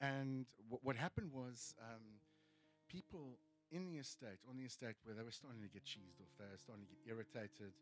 and 0.00 0.46
w- 0.70 0.80
what 0.82 0.96
happened 0.96 1.32
was 1.32 1.74
um, 1.80 2.20
people 2.88 3.38
in 3.72 3.90
the 3.90 3.98
estate, 3.98 4.38
on 4.48 4.56
the 4.56 4.64
estate, 4.64 4.96
where 5.02 5.14
they 5.14 5.24
were 5.24 5.34
starting 5.34 5.62
to 5.62 5.72
get 5.72 5.84
cheesed 5.84 6.20
off, 6.20 6.30
they 6.38 6.46
were 6.46 6.60
starting 6.60 6.84
to 6.86 6.90
get 6.92 7.02
irritated. 7.08 7.74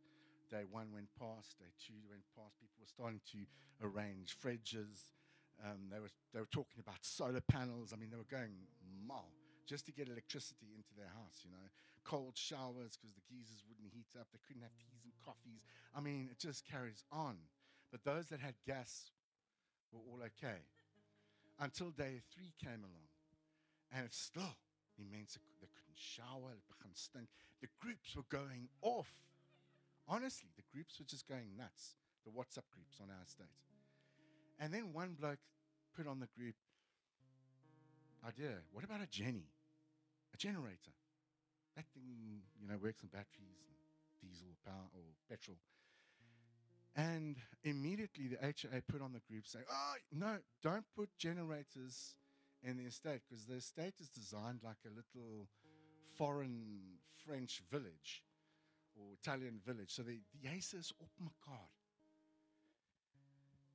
Day 0.50 0.64
one 0.68 0.92
went 0.92 1.08
past, 1.16 1.58
day 1.58 1.72
two 1.80 2.00
went 2.08 2.24
past. 2.36 2.60
People 2.60 2.80
were 2.80 2.92
starting 2.92 3.20
to 3.32 3.40
arrange 3.80 4.36
fridges. 4.36 5.12
Um, 5.60 5.88
they, 5.88 6.00
were, 6.00 6.12
they 6.32 6.40
were 6.40 6.52
talking 6.52 6.80
about 6.80 7.00
solar 7.04 7.44
panels. 7.44 7.92
I 7.92 7.96
mean, 7.96 8.10
they 8.10 8.20
were 8.20 8.28
going 8.28 8.68
mal 9.06 9.32
just 9.66 9.86
to 9.86 9.92
get 9.92 10.08
electricity 10.08 10.74
into 10.74 10.92
their 10.96 11.08
house, 11.08 11.44
you 11.44 11.50
know. 11.50 11.68
Cold 12.04 12.34
showers 12.34 12.98
because 12.98 13.14
the 13.14 13.24
geysers 13.30 13.62
wouldn't 13.68 13.92
heat 13.94 14.10
up. 14.18 14.26
They 14.32 14.42
couldn't 14.46 14.66
have 14.66 14.74
teas 14.76 15.06
and 15.06 15.14
coffees. 15.24 15.62
I 15.94 16.00
mean, 16.00 16.28
it 16.30 16.38
just 16.38 16.66
carries 16.66 17.04
on. 17.12 17.36
But 17.92 18.04
those 18.04 18.26
that 18.28 18.40
had 18.40 18.54
gas 18.66 19.12
were 19.92 20.00
all 20.00 20.20
okay 20.36 20.66
until 21.60 21.90
day 21.90 22.20
three 22.34 22.52
came 22.58 22.82
along. 22.82 23.08
And 23.92 24.04
it's 24.06 24.18
still 24.18 24.56
immense. 24.98 25.38
They 25.60 25.68
couldn't 25.72 25.96
shower. 25.96 26.52
It 26.52 26.64
began 26.68 26.94
stink. 26.94 27.28
The 27.60 27.68
groups 27.80 28.16
were 28.16 28.28
going 28.28 28.68
off. 28.82 29.08
Honestly, 30.08 30.50
the 30.56 30.64
groups 30.72 30.98
were 30.98 31.06
just 31.06 31.28
going 31.28 31.56
nuts. 31.56 31.96
The 32.24 32.30
WhatsApp 32.30 32.68
groups 32.74 33.00
on 33.00 33.08
our 33.10 33.22
estate. 33.24 33.54
And 34.58 34.72
then 34.72 34.92
one 34.92 35.16
bloke 35.18 35.42
put 35.96 36.06
on 36.06 36.20
the 36.20 36.28
group 36.38 36.54
idea 38.26 38.62
what 38.72 38.84
about 38.84 39.02
a 39.02 39.06
Jenny? 39.06 39.50
A 40.34 40.36
generator. 40.36 40.94
That 41.76 41.84
thing, 41.94 42.42
you 42.60 42.68
know, 42.68 42.78
works 42.82 43.02
on 43.02 43.08
batteries 43.08 43.58
and 44.22 44.30
diesel 44.30 44.54
power 44.64 44.88
or 44.94 45.02
petrol. 45.28 45.56
And 46.94 47.36
immediately 47.64 48.28
the 48.28 48.46
HA 48.46 48.82
put 48.86 49.00
on 49.00 49.12
the 49.12 49.20
group 49.20 49.46
saying, 49.46 49.64
oh, 49.70 49.94
no, 50.12 50.36
don't 50.62 50.84
put 50.94 51.08
generators 51.18 52.14
in 52.62 52.76
the 52.76 52.84
estate 52.84 53.20
because 53.28 53.44
the 53.46 53.54
estate 53.54 53.94
is 54.00 54.08
designed 54.08 54.60
like 54.62 54.78
a 54.86 54.88
little 54.88 55.48
foreign 56.16 56.80
French 57.26 57.62
village 57.70 58.22
or 58.96 59.14
Italian 59.20 59.60
village. 59.66 59.90
So 59.90 60.02
the, 60.02 60.20
aces 60.54 60.92
op 61.00 61.10
mekaar. 61.20 61.68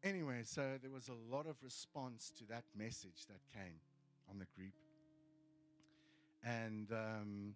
Anyway, 0.03 0.41
so 0.43 0.77
there 0.81 0.91
was 0.91 1.09
a 1.09 1.35
lot 1.35 1.47
of 1.47 1.55
response 1.63 2.31
to 2.37 2.45
that 2.45 2.63
message 2.77 3.25
that 3.27 3.41
came 3.53 3.79
on 4.29 4.39
the 4.39 4.45
group. 4.55 4.73
And 6.43 6.91
um, 6.91 7.55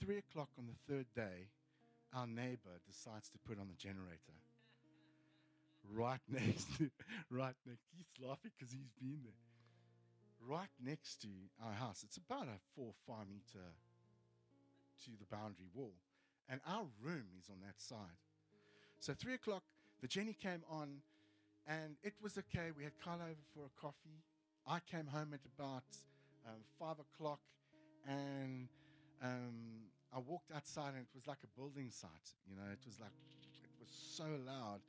three 0.00 0.18
o'clock 0.18 0.48
on 0.58 0.66
the 0.66 0.92
third 0.92 1.06
day, 1.14 1.48
our 2.14 2.26
neighbor 2.26 2.78
decides 2.86 3.28
to 3.30 3.38
put 3.46 3.58
on 3.58 3.68
the 3.68 3.74
generator. 3.74 4.38
Right 5.92 6.20
next 6.28 6.66
to, 6.78 6.90
right 7.30 7.54
next, 7.66 7.82
he's 7.96 8.26
laughing 8.26 8.52
because 8.56 8.72
he's 8.72 8.90
been 9.00 9.20
there. 9.24 9.32
Right 10.48 10.70
next 10.82 11.20
to 11.22 11.28
our 11.64 11.72
house. 11.72 12.02
It's 12.02 12.16
about 12.16 12.48
a 12.48 12.58
four, 12.74 12.92
five 13.06 13.28
meter 13.28 13.74
to 15.04 15.10
the 15.18 15.26
boundary 15.30 15.68
wall. 15.74 15.94
And 16.48 16.60
our 16.66 16.86
room 17.02 17.26
is 17.38 17.48
on 17.50 17.60
that 17.62 17.80
side. 17.80 18.18
So 18.98 19.14
three 19.14 19.34
o'clock, 19.34 19.62
the 20.00 20.08
Jenny 20.08 20.34
came 20.34 20.62
on, 20.68 21.02
and 21.66 21.96
it 22.02 22.14
was 22.22 22.38
okay. 22.38 22.70
We 22.76 22.84
had 22.84 22.98
Carl 23.02 23.20
over 23.22 23.44
for 23.54 23.66
a 23.66 23.80
coffee. 23.80 24.24
I 24.66 24.80
came 24.80 25.06
home 25.06 25.32
at 25.32 25.40
about 25.56 25.84
um, 26.46 26.64
five 26.78 26.96
o'clock, 26.98 27.40
and 28.06 28.68
um, 29.22 29.88
I 30.12 30.18
walked 30.18 30.50
outside, 30.52 30.94
and 30.96 31.04
it 31.04 31.14
was 31.14 31.26
like 31.26 31.44
a 31.44 31.52
building 31.58 31.90
site. 31.90 32.34
You 32.48 32.56
know, 32.56 32.68
it 32.72 32.80
was 32.84 32.98
like 32.98 33.14
it 33.62 33.70
was 33.78 33.88
so 33.92 34.24
loud, 34.44 34.80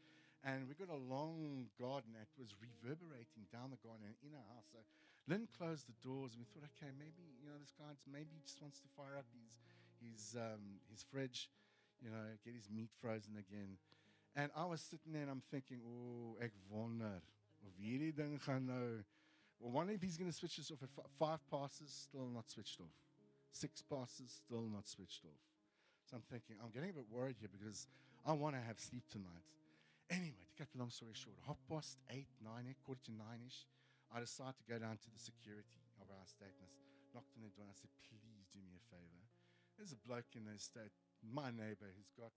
and 0.44 0.68
we 0.68 0.76
got 0.76 0.90
a 0.90 0.98
long 0.98 1.68
garden 1.80 2.12
that 2.18 2.28
was 2.40 2.56
reverberating 2.58 3.48
down 3.52 3.72
the 3.72 3.80
garden 3.86 4.08
and 4.08 4.16
in 4.24 4.36
our 4.36 4.48
house. 4.56 4.68
So 4.72 4.80
Lynn 5.28 5.48
closed 5.58 5.88
the 5.88 5.98
doors, 6.02 6.34
and 6.34 6.42
we 6.42 6.48
thought, 6.50 6.68
okay, 6.76 6.92
maybe 6.98 7.24
you 7.40 7.48
know 7.48 7.58
this 7.60 7.74
guy 7.78 7.94
maybe 8.10 8.34
he 8.34 8.42
just 8.42 8.62
wants 8.62 8.80
to 8.82 8.88
fire 8.98 9.18
up 9.18 9.30
his 9.34 9.62
his 10.02 10.36
um, 10.36 10.82
his 10.90 11.04
fridge, 11.04 11.50
you 12.02 12.10
know, 12.10 12.26
get 12.44 12.54
his 12.54 12.70
meat 12.70 12.90
frozen 13.02 13.38
again. 13.38 13.78
And 14.36 14.50
I 14.56 14.66
was 14.66 14.82
sitting 14.82 15.14
there 15.14 15.22
and 15.22 15.32
I'm 15.32 15.44
thinking, 15.52 15.80
oh, 15.86 16.38
ek 16.42 16.52
wonder 16.70 17.22
of 17.62 17.72
hierdie 17.78 18.16
ding 18.16 18.40
gaan 18.42 18.66
nou 18.66 19.04
well, 19.62 19.72
wonder 19.72 19.94
if 19.94 20.02
he's 20.02 20.18
going 20.18 20.32
to 20.32 20.36
switch 20.36 20.58
this 20.58 20.72
off 20.72 20.82
five 21.20 21.40
passes, 21.52 22.08
still 22.10 22.28
not 22.34 22.50
switched 22.50 22.82
off. 22.82 22.98
Six 23.52 23.84
passes, 23.84 24.42
still 24.44 24.66
not 24.74 24.88
switched 24.88 25.24
off. 25.26 25.38
So 26.10 26.18
I'm 26.18 26.24
thinking, 26.32 26.56
I'm 26.64 26.72
getting 26.72 26.90
a 26.90 26.94
bit 26.94 27.06
worried 27.12 27.36
here 27.40 27.50
because 27.52 27.86
I 28.26 28.34
want 28.34 28.56
to 28.56 28.62
have 28.62 28.80
sleep 28.80 29.04
tonight. 29.12 29.46
Anyway, 30.10 30.44
to 30.50 30.54
cut 30.58 30.68
the 30.74 30.80
long 30.80 30.90
story 30.90 31.14
short, 31.14 31.38
half 31.46 31.62
past 31.70 31.98
eight, 32.10 32.28
nine, 32.44 32.66
eight, 32.68 32.82
quarter 32.84 33.02
to 33.06 33.12
nine 33.12 33.46
ish, 33.46 33.68
I 34.12 34.20
decided 34.20 34.60
to 34.60 34.68
go 34.68 34.78
down 34.78 35.00
to 35.00 35.10
the 35.10 35.20
security 35.20 35.80
of 36.04 36.12
our 36.12 36.24
estate 36.28 36.52
and 36.60 36.68
I 36.68 36.72
knocked 37.16 37.32
on 37.40 37.48
the 37.48 37.54
door 37.56 37.68
and 37.68 37.72
I 37.72 37.78
said, 37.80 37.92
please 38.04 38.48
do 38.52 38.60
me 38.60 38.76
a 38.76 38.84
favor. 38.92 39.24
There's 39.80 39.96
a 39.96 40.02
bloke 40.04 40.36
in 40.36 40.46
the 40.46 40.56
estate, 40.60 40.92
my 41.24 41.50
neighbor, 41.50 41.90
who's 41.96 42.12
got 42.14 42.36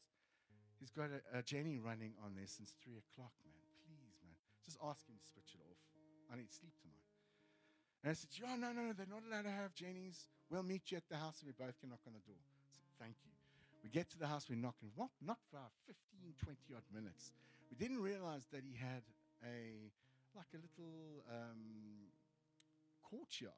he's 0.78 0.94
got 0.94 1.10
a, 1.10 1.20
a 1.34 1.42
Jenny 1.42 1.82
running 1.82 2.14
on 2.22 2.38
there 2.38 2.48
since 2.48 2.72
three 2.78 2.96
o'clock, 2.96 3.34
man. 3.42 3.58
Please, 3.84 4.16
man. 4.22 4.38
Just 4.62 4.78
ask 4.80 5.04
him 5.04 5.18
to 5.18 5.26
switch 5.26 5.58
it 5.58 5.62
off. 5.66 5.82
I 6.30 6.38
need 6.38 6.48
sleep 6.54 6.72
tonight. 6.80 7.04
And 8.00 8.12
I 8.12 8.14
said, 8.14 8.32
"Yeah, 8.32 8.56
no, 8.56 8.72
no, 8.72 8.88
no, 8.88 8.92
they're 8.96 9.10
not 9.10 9.26
allowed 9.26 9.48
to 9.48 9.54
have 9.54 9.74
Jennies. 9.74 10.30
We'll 10.48 10.64
meet 10.64 10.92
you 10.92 11.00
at 11.00 11.08
the 11.10 11.16
house 11.16 11.42
and 11.42 11.50
we 11.50 11.56
both 11.56 11.76
can 11.80 11.90
knock 11.90 12.04
on 12.06 12.14
the 12.14 12.24
door. 12.24 12.38
I 12.38 12.70
said, 12.70 12.88
Thank 13.00 13.16
you. 13.24 13.32
We 13.84 13.92
get 13.92 14.08
to 14.16 14.18
the 14.18 14.26
house, 14.28 14.48
we 14.48 14.56
knock, 14.56 14.80
and 14.80 14.88
not, 14.96 15.12
not 15.20 15.36
for 15.52 15.60
our 15.60 15.72
15, 15.84 16.32
20 16.40 16.56
odd 16.72 16.88
minutes. 16.88 17.36
We 17.68 17.76
didn't 17.76 18.00
realize 18.00 18.48
that 18.48 18.64
he 18.64 18.72
had 18.72 19.04
a, 19.44 19.92
like 20.36 20.50
a 20.54 20.60
little 20.60 21.22
um, 21.30 22.10
courtyard 23.02 23.54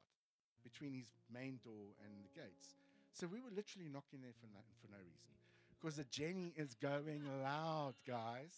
between 0.63 0.93
his 0.93 1.13
main 1.31 1.59
door 1.63 1.95
and 2.03 2.11
the 2.23 2.31
gates. 2.39 2.77
So 3.13 3.27
we 3.27 3.41
were 3.41 3.49
literally 3.49 3.89
knocking 3.89 4.21
there 4.21 4.35
for 4.39 4.47
no, 4.53 4.61
for 4.81 4.87
no 4.91 4.97
reason. 5.01 5.33
Because 5.73 5.97
the 5.97 6.05
Jenny 6.05 6.53
is 6.55 6.75
going 6.75 7.23
loud, 7.43 7.93
guys. 8.05 8.53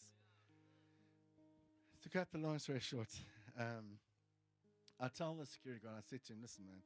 To 2.04 2.10
cut 2.10 2.32
the 2.32 2.40
long 2.40 2.60
story 2.60 2.80
short, 2.80 3.12
um, 3.60 4.00
I 5.00 5.08
tell 5.10 5.36
the 5.36 5.46
security 5.46 5.84
guard, 5.84 5.96
I 6.00 6.04
said 6.10 6.24
to 6.28 6.34
him, 6.34 6.40
listen, 6.42 6.64
man, 6.66 6.80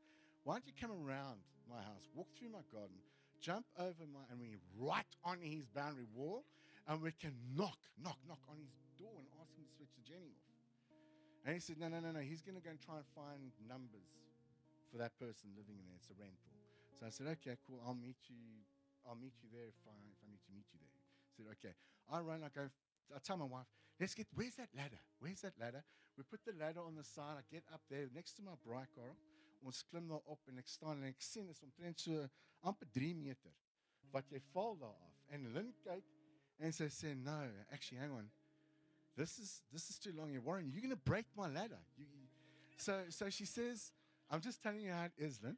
why 0.43 0.55
don't 0.55 0.65
you 0.65 0.73
come 0.73 0.91
around 0.91 1.37
my 1.69 1.77
house, 1.77 2.09
walk 2.13 2.27
through 2.37 2.49
my 2.49 2.65
garden, 2.73 2.97
jump 3.41 3.65
over 3.77 4.05
my, 4.11 4.21
and 4.29 4.39
we 4.39 4.57
right 4.77 5.09
on 5.23 5.37
his 5.41 5.65
boundary 5.69 6.09
wall, 6.13 6.45
and 6.87 7.01
we 7.01 7.11
can 7.13 7.33
knock, 7.55 7.77
knock, 8.01 8.17
knock 8.27 8.41
on 8.49 8.57
his 8.57 8.73
door 8.99 9.13
and 9.17 9.27
ask 9.41 9.53
him 9.55 9.63
to 9.63 9.71
switch 9.77 9.93
the 9.97 10.03
Jenny 10.03 10.33
off. 10.33 10.52
And 11.43 11.53
he 11.53 11.59
said, 11.59 11.75
no, 11.75 11.91
no, 11.91 11.99
no, 11.99 12.15
no, 12.15 12.23
he's 12.23 12.41
going 12.41 12.55
to 12.55 12.63
go 12.63 12.71
and 12.71 12.79
try 12.79 13.03
and 13.03 13.07
find 13.11 13.51
numbers 13.67 14.07
for 14.87 14.95
that 14.97 15.11
person 15.19 15.51
living 15.59 15.75
in 15.75 15.85
there. 15.91 15.99
It's 15.99 16.07
a 16.07 16.15
rental. 16.15 16.55
So 16.95 17.03
I 17.03 17.11
said, 17.11 17.27
okay, 17.35 17.59
cool, 17.67 17.83
I'll 17.83 17.99
meet 17.99 18.15
you, 18.31 18.63
I'll 19.03 19.19
meet 19.19 19.35
you 19.43 19.51
there 19.51 19.67
if 19.67 19.79
I, 19.83 19.91
if 20.07 20.19
I 20.23 20.27
need 20.31 20.39
to 20.39 20.51
meet 20.55 20.71
you 20.71 20.79
there. 20.79 20.95
I 20.95 21.29
said, 21.35 21.47
okay. 21.59 21.75
I 22.07 22.23
run, 22.23 22.47
I 22.47 22.51
go, 22.53 22.71
I 23.11 23.19
tell 23.19 23.35
my 23.35 23.49
wife, 23.49 23.67
let's 23.99 24.15
get, 24.15 24.27
where's 24.31 24.55
that 24.55 24.71
ladder? 24.71 25.03
Where's 25.19 25.43
that 25.43 25.59
ladder? 25.59 25.83
We 26.15 26.23
put 26.23 26.45
the 26.45 26.55
ladder 26.55 26.79
on 26.79 26.95
the 26.95 27.03
side. 27.03 27.41
I 27.41 27.43
get 27.51 27.63
up 27.73 27.81
there 27.89 28.07
next 28.13 28.39
to 28.39 28.41
my 28.41 28.55
braaikarrel. 28.63 29.17
Ons 29.63 29.83
klim 29.89 30.07
daar 30.07 30.23
op 30.27 30.47
en 30.51 30.59
ek 30.59 30.67
staan 30.67 30.99
en 30.99 31.07
ek 31.07 31.21
sien 31.23 31.47
is 31.49 31.61
omtrent 31.63 32.01
so 32.03 32.25
amper 32.67 32.89
3 32.91 33.13
meter 33.15 33.53
wat 34.11 34.27
jy 34.31 34.41
val 34.51 34.75
daar 34.77 34.97
af. 35.07 35.21
En 35.33 35.47
Lynn 35.55 35.71
kyk 35.85 36.09
en 36.59 36.75
sy 36.75 36.89
sê, 36.91 37.13
"No, 37.15 37.37
actually 37.71 38.01
hang 38.03 38.11
on 38.11 38.31
this 39.17 39.37
is 39.37 39.61
this 39.71 39.89
is 39.89 39.97
too 39.99 40.11
long. 40.17 40.31
You're 40.31 40.41
Warren, 40.41 40.69
you're 40.71 40.81
gonna 40.81 40.95
break 40.95 41.25
my 41.37 41.47
ladder. 41.47 41.79
You, 41.97 42.05
you. 42.05 42.27
So 42.77 42.99
so 43.09 43.29
she 43.29 43.45
says, 43.45 43.91
I'm 44.29 44.41
just 44.41 44.61
telling 44.61 44.81
you 44.81 44.91
how 44.91 45.05
it 45.05 45.13
is, 45.17 45.39
Lynn. 45.43 45.57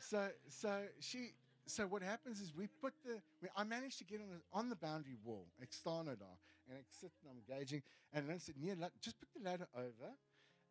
So 0.00 0.28
so 0.48 0.82
she 1.00 1.32
so 1.66 1.84
what 1.84 2.02
happens 2.02 2.40
is 2.40 2.54
we 2.56 2.66
put 2.66 2.94
the 3.04 3.20
we, 3.42 3.48
I 3.56 3.64
managed 3.64 3.98
to 3.98 4.04
get 4.04 4.20
on 4.20 4.28
the, 4.28 4.58
on 4.58 4.68
the 4.68 4.76
boundary 4.76 5.16
wall, 5.24 5.46
external 5.60 6.16
and 6.70 6.78
I 6.78 6.82
sit 6.90 7.10
and 7.22 7.30
I'm 7.30 7.42
gauging, 7.46 7.82
and 8.12 8.28
Lynn 8.28 8.38
said, 8.38 8.54
near 8.60 8.76
just 9.00 9.18
put 9.18 9.28
the 9.36 9.48
ladder 9.48 9.68
over, 9.74 10.14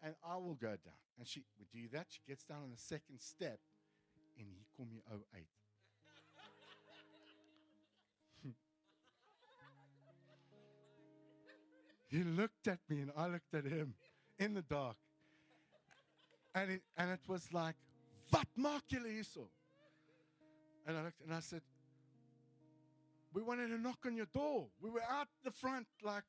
and 0.02 0.16
I 0.24 0.38
will 0.38 0.56
go 0.56 0.70
down. 0.70 1.00
And 1.18 1.28
she 1.28 1.44
would 1.58 1.70
do 1.72 1.88
that. 1.94 2.08
She 2.10 2.22
gets 2.28 2.44
down 2.44 2.64
on 2.64 2.72
the 2.72 2.78
second 2.78 3.20
step, 3.20 3.60
and 4.38 4.48
he 4.48 4.66
called 4.76 4.90
me 4.90 5.02
08. 5.12 5.44
He 12.10 12.24
looked 12.24 12.68
at 12.68 12.80
me 12.90 13.02
and 13.02 13.12
I 13.16 13.28
looked 13.28 13.54
at 13.54 13.66
him 13.66 13.94
in 14.38 14.54
the 14.54 14.62
dark. 14.62 14.98
And 16.56 16.72
it, 16.72 16.82
and 16.98 17.12
it 17.12 17.20
was 17.28 17.54
like, 17.54 17.76
"Wat 18.34 18.48
maak 18.58 18.82
julle 18.92 19.08
hierso?" 19.08 19.48
And 20.90 20.98
I 20.98 21.04
looked 21.04 21.22
and 21.22 21.34
I 21.34 21.40
said, 21.40 21.62
We 23.34 23.44
wanted 23.44 23.68
to 23.68 23.78
knock 23.78 24.00
on 24.08 24.18
your 24.18 24.26
door. 24.34 24.68
We 24.82 24.90
were 24.90 25.04
out 25.04 25.28
the 25.44 25.52
front, 25.52 25.86
like, 26.02 26.24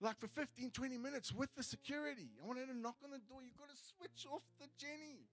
like 0.00 0.18
for 0.18 0.28
15, 0.28 0.70
20 0.70 0.98
minutes 0.98 1.32
with 1.32 1.48
the 1.56 1.62
security. 1.62 2.28
I 2.42 2.46
wanted 2.46 2.66
to 2.66 2.76
knock 2.76 2.96
on 3.02 3.12
the 3.12 3.18
door. 3.18 3.40
You've 3.42 3.56
got 3.56 3.70
to 3.70 3.76
switch 3.96 4.26
off 4.30 4.42
the 4.60 4.66
Jenny. 4.76 5.24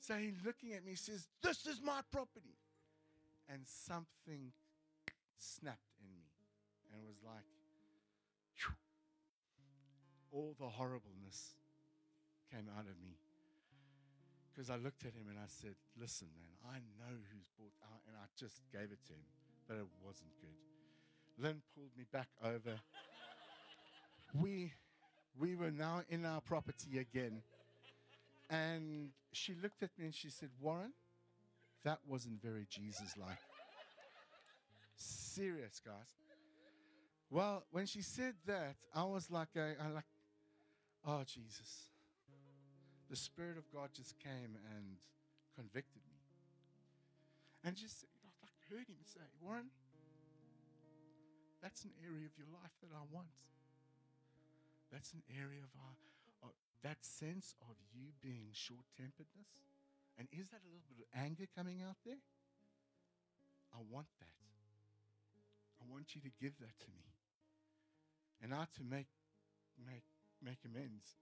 So 0.00 0.14
he's 0.14 0.40
looking 0.46 0.72
at 0.72 0.82
me, 0.82 0.92
he 0.92 0.96
says, 0.96 1.28
This 1.42 1.66
is 1.66 1.82
my 1.84 2.00
property. 2.10 2.56
And 3.50 3.60
something 3.66 4.52
snapped 5.36 5.92
in 6.00 6.08
me. 6.16 6.24
And 6.94 7.02
was 7.04 7.16
like, 7.22 7.44
all 10.32 10.54
the 10.58 10.68
horribleness 10.68 11.56
came 12.50 12.68
out 12.76 12.86
of 12.86 12.96
me. 13.02 13.16
Because 14.52 14.70
I 14.70 14.76
looked 14.76 15.04
at 15.04 15.12
him 15.12 15.28
and 15.28 15.38
I 15.38 15.46
said, 15.46 15.74
Listen, 16.00 16.28
man, 16.36 16.74
I 16.74 16.78
know 16.98 17.14
who's 17.32 17.48
bought 17.58 17.76
out. 17.84 18.00
And 18.08 18.16
I 18.16 18.26
just 18.36 18.60
gave 18.72 18.90
it 18.90 18.98
to 19.06 19.12
him, 19.12 19.28
but 19.68 19.76
it 19.76 19.86
wasn't 20.04 20.30
good. 20.40 20.58
Lynn 21.38 21.62
pulled 21.74 21.90
me 21.96 22.04
back 22.12 22.28
over. 22.42 22.80
we, 24.40 24.72
we 25.38 25.54
were 25.54 25.70
now 25.70 26.02
in 26.08 26.24
our 26.24 26.40
property 26.40 26.98
again. 26.98 27.42
And 28.50 29.10
she 29.32 29.54
looked 29.62 29.82
at 29.82 29.90
me 29.98 30.06
and 30.06 30.14
she 30.14 30.30
said, 30.30 30.48
Warren, 30.60 30.92
that 31.84 31.98
wasn't 32.06 32.42
very 32.42 32.66
Jesus 32.68 33.14
like. 33.16 33.38
Serious, 34.96 35.80
guys. 35.84 36.16
Well, 37.30 37.64
when 37.70 37.86
she 37.86 38.02
said 38.02 38.34
that, 38.46 38.76
I 38.94 39.04
was 39.04 39.30
like, 39.30 39.48
a, 39.54 39.74
I 39.80 39.88
like, 39.90 40.04
oh 41.08 41.24
Jesus. 41.24 41.88
The 43.08 43.16
Spirit 43.16 43.56
of 43.56 43.64
God 43.72 43.88
just 43.96 44.20
came 44.20 44.60
and 44.76 45.00
convicted 45.56 46.04
me. 46.04 46.20
And 47.64 47.74
just 47.74 48.04
I 48.20 48.28
like 48.44 48.60
heard 48.68 48.86
him 48.86 49.00
say, 49.02 49.24
Warren, 49.40 49.72
that's 51.64 51.82
an 51.88 51.96
area 52.04 52.28
of 52.28 52.36
your 52.36 52.52
life 52.52 52.76
that 52.84 52.92
I 52.92 53.02
want. 53.08 53.32
That's 54.92 55.16
an 55.16 55.24
area 55.32 55.64
of 55.64 55.72
our, 55.80 55.96
of 56.44 56.54
that 56.84 57.00
sense 57.00 57.56
of 57.64 57.74
you 57.90 58.12
being 58.20 58.52
short 58.52 58.84
temperedness. 58.94 59.48
And 60.20 60.28
is 60.30 60.52
that 60.52 60.60
a 60.60 60.68
little 60.68 60.86
bit 60.86 61.00
of 61.00 61.08
anger 61.16 61.48
coming 61.56 61.80
out 61.80 61.96
there? 62.04 62.20
I 63.72 63.80
want 63.88 64.08
that. 64.20 64.38
I 65.80 65.84
want 65.88 66.14
you 66.14 66.20
to 66.20 66.32
give 66.40 66.58
that 66.60 66.76
to 66.84 66.88
me. 66.92 67.08
And 68.42 68.52
I 68.52 68.68
to 68.76 68.84
make 68.84 69.10
make 69.78 70.06
make 70.42 70.58
amends 70.64 71.16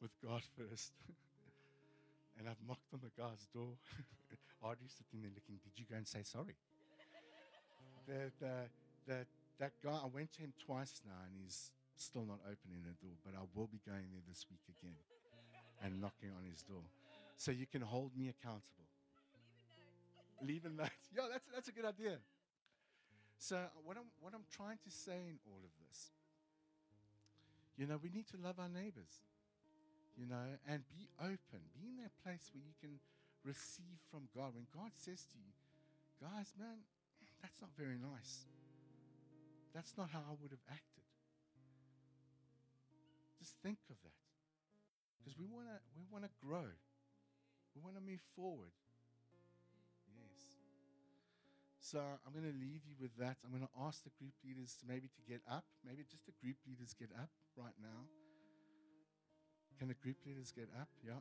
with 0.00 0.12
God 0.22 0.42
first. 0.56 0.92
and 2.38 2.48
I've 2.48 2.60
knocked 2.66 2.92
on 2.92 3.00
the 3.00 3.12
guy's 3.14 3.46
door. 3.52 3.78
Audrey's 4.62 4.96
sitting 4.96 5.22
there 5.22 5.32
looking, 5.34 5.60
did 5.62 5.76
you 5.76 5.86
go 5.88 5.96
and 5.96 6.06
say 6.06 6.22
sorry? 6.22 6.56
the, 8.08 8.32
the, 8.40 8.54
the, 9.06 9.18
that 9.58 9.72
guy, 9.82 9.96
I 9.96 10.08
went 10.08 10.32
to 10.36 10.40
him 10.40 10.52
twice 10.64 11.00
now 11.04 11.20
and 11.24 11.32
he's 11.36 11.70
still 11.96 12.24
not 12.24 12.40
opening 12.44 12.84
the 12.84 12.96
door, 13.00 13.16
but 13.24 13.32
I 13.34 13.44
will 13.54 13.68
be 13.68 13.80
going 13.84 14.12
there 14.12 14.24
this 14.28 14.44
week 14.50 14.64
again 14.68 15.00
and 15.82 16.00
knocking 16.00 16.30
on 16.36 16.44
his 16.44 16.62
door. 16.62 16.84
So 17.36 17.50
you 17.52 17.66
can 17.66 17.82
hold 17.82 18.16
me 18.16 18.28
accountable. 18.28 18.88
Leave 20.42 20.64
a 20.64 20.70
note. 20.70 20.88
Yeah, 21.14 21.28
that's, 21.32 21.48
that's 21.52 21.68
a 21.68 21.72
good 21.72 21.84
idea. 21.84 22.18
So 23.38 23.60
what 23.84 23.96
I'm, 23.96 24.08
what 24.20 24.32
I'm 24.34 24.44
trying 24.50 24.78
to 24.84 24.90
say 24.90 25.28
in 25.28 25.36
all 25.44 25.60
of 25.64 25.72
this, 25.84 26.12
you 27.76 27.86
know, 27.86 28.00
we 28.00 28.08
need 28.08 28.26
to 28.32 28.40
love 28.40 28.58
our 28.58 28.72
neighbors, 28.72 29.20
you 30.16 30.26
know, 30.26 30.56
and 30.64 30.82
be 30.88 31.08
open. 31.20 31.60
Be 31.76 31.84
in 31.88 31.96
that 32.00 32.12
place 32.24 32.48
where 32.52 32.64
you 32.64 32.72
can 32.80 32.98
receive 33.44 34.00
from 34.10 34.32
God. 34.32 34.56
When 34.56 34.66
God 34.72 34.96
says 34.96 35.28
to 35.32 35.36
you, 35.36 35.52
guys, 36.20 36.56
man, 36.56 36.88
that's 37.44 37.60
not 37.60 37.70
very 37.76 38.00
nice. 38.00 38.48
That's 39.76 39.92
not 39.96 40.08
how 40.08 40.24
I 40.24 40.34
would 40.40 40.50
have 40.56 40.66
acted. 40.72 41.04
Just 43.38 43.54
think 43.62 43.78
of 43.92 44.00
that. 44.02 44.16
Because 45.20 45.36
we 45.36 45.44
want 45.44 45.68
to 45.68 45.76
we 45.92 46.08
want 46.08 46.24
to 46.24 46.32
grow. 46.40 46.64
We 47.76 47.84
want 47.84 47.94
to 47.94 48.00
move 48.00 48.24
forward. 48.34 48.72
So 51.86 52.02
I'm 52.02 52.34
going 52.34 52.50
to 52.50 52.58
leave 52.58 52.82
you 52.82 52.98
with 52.98 53.14
that. 53.22 53.38
I'm 53.46 53.54
going 53.54 53.62
to 53.62 53.70
ask 53.86 54.02
the 54.02 54.10
group 54.18 54.34
leaders 54.42 54.74
to 54.82 54.90
maybe 54.90 55.06
to 55.06 55.22
get 55.22 55.38
up. 55.46 55.62
Maybe 55.86 56.02
just 56.02 56.26
the 56.26 56.34
group 56.42 56.56
leaders 56.66 56.98
get 56.98 57.10
up 57.14 57.30
right 57.54 57.78
now. 57.78 58.10
Can 59.78 59.86
the 59.86 59.94
group 59.94 60.16
leaders 60.26 60.50
get 60.50 60.66
up? 60.80 60.88
Yeah. 61.06 61.14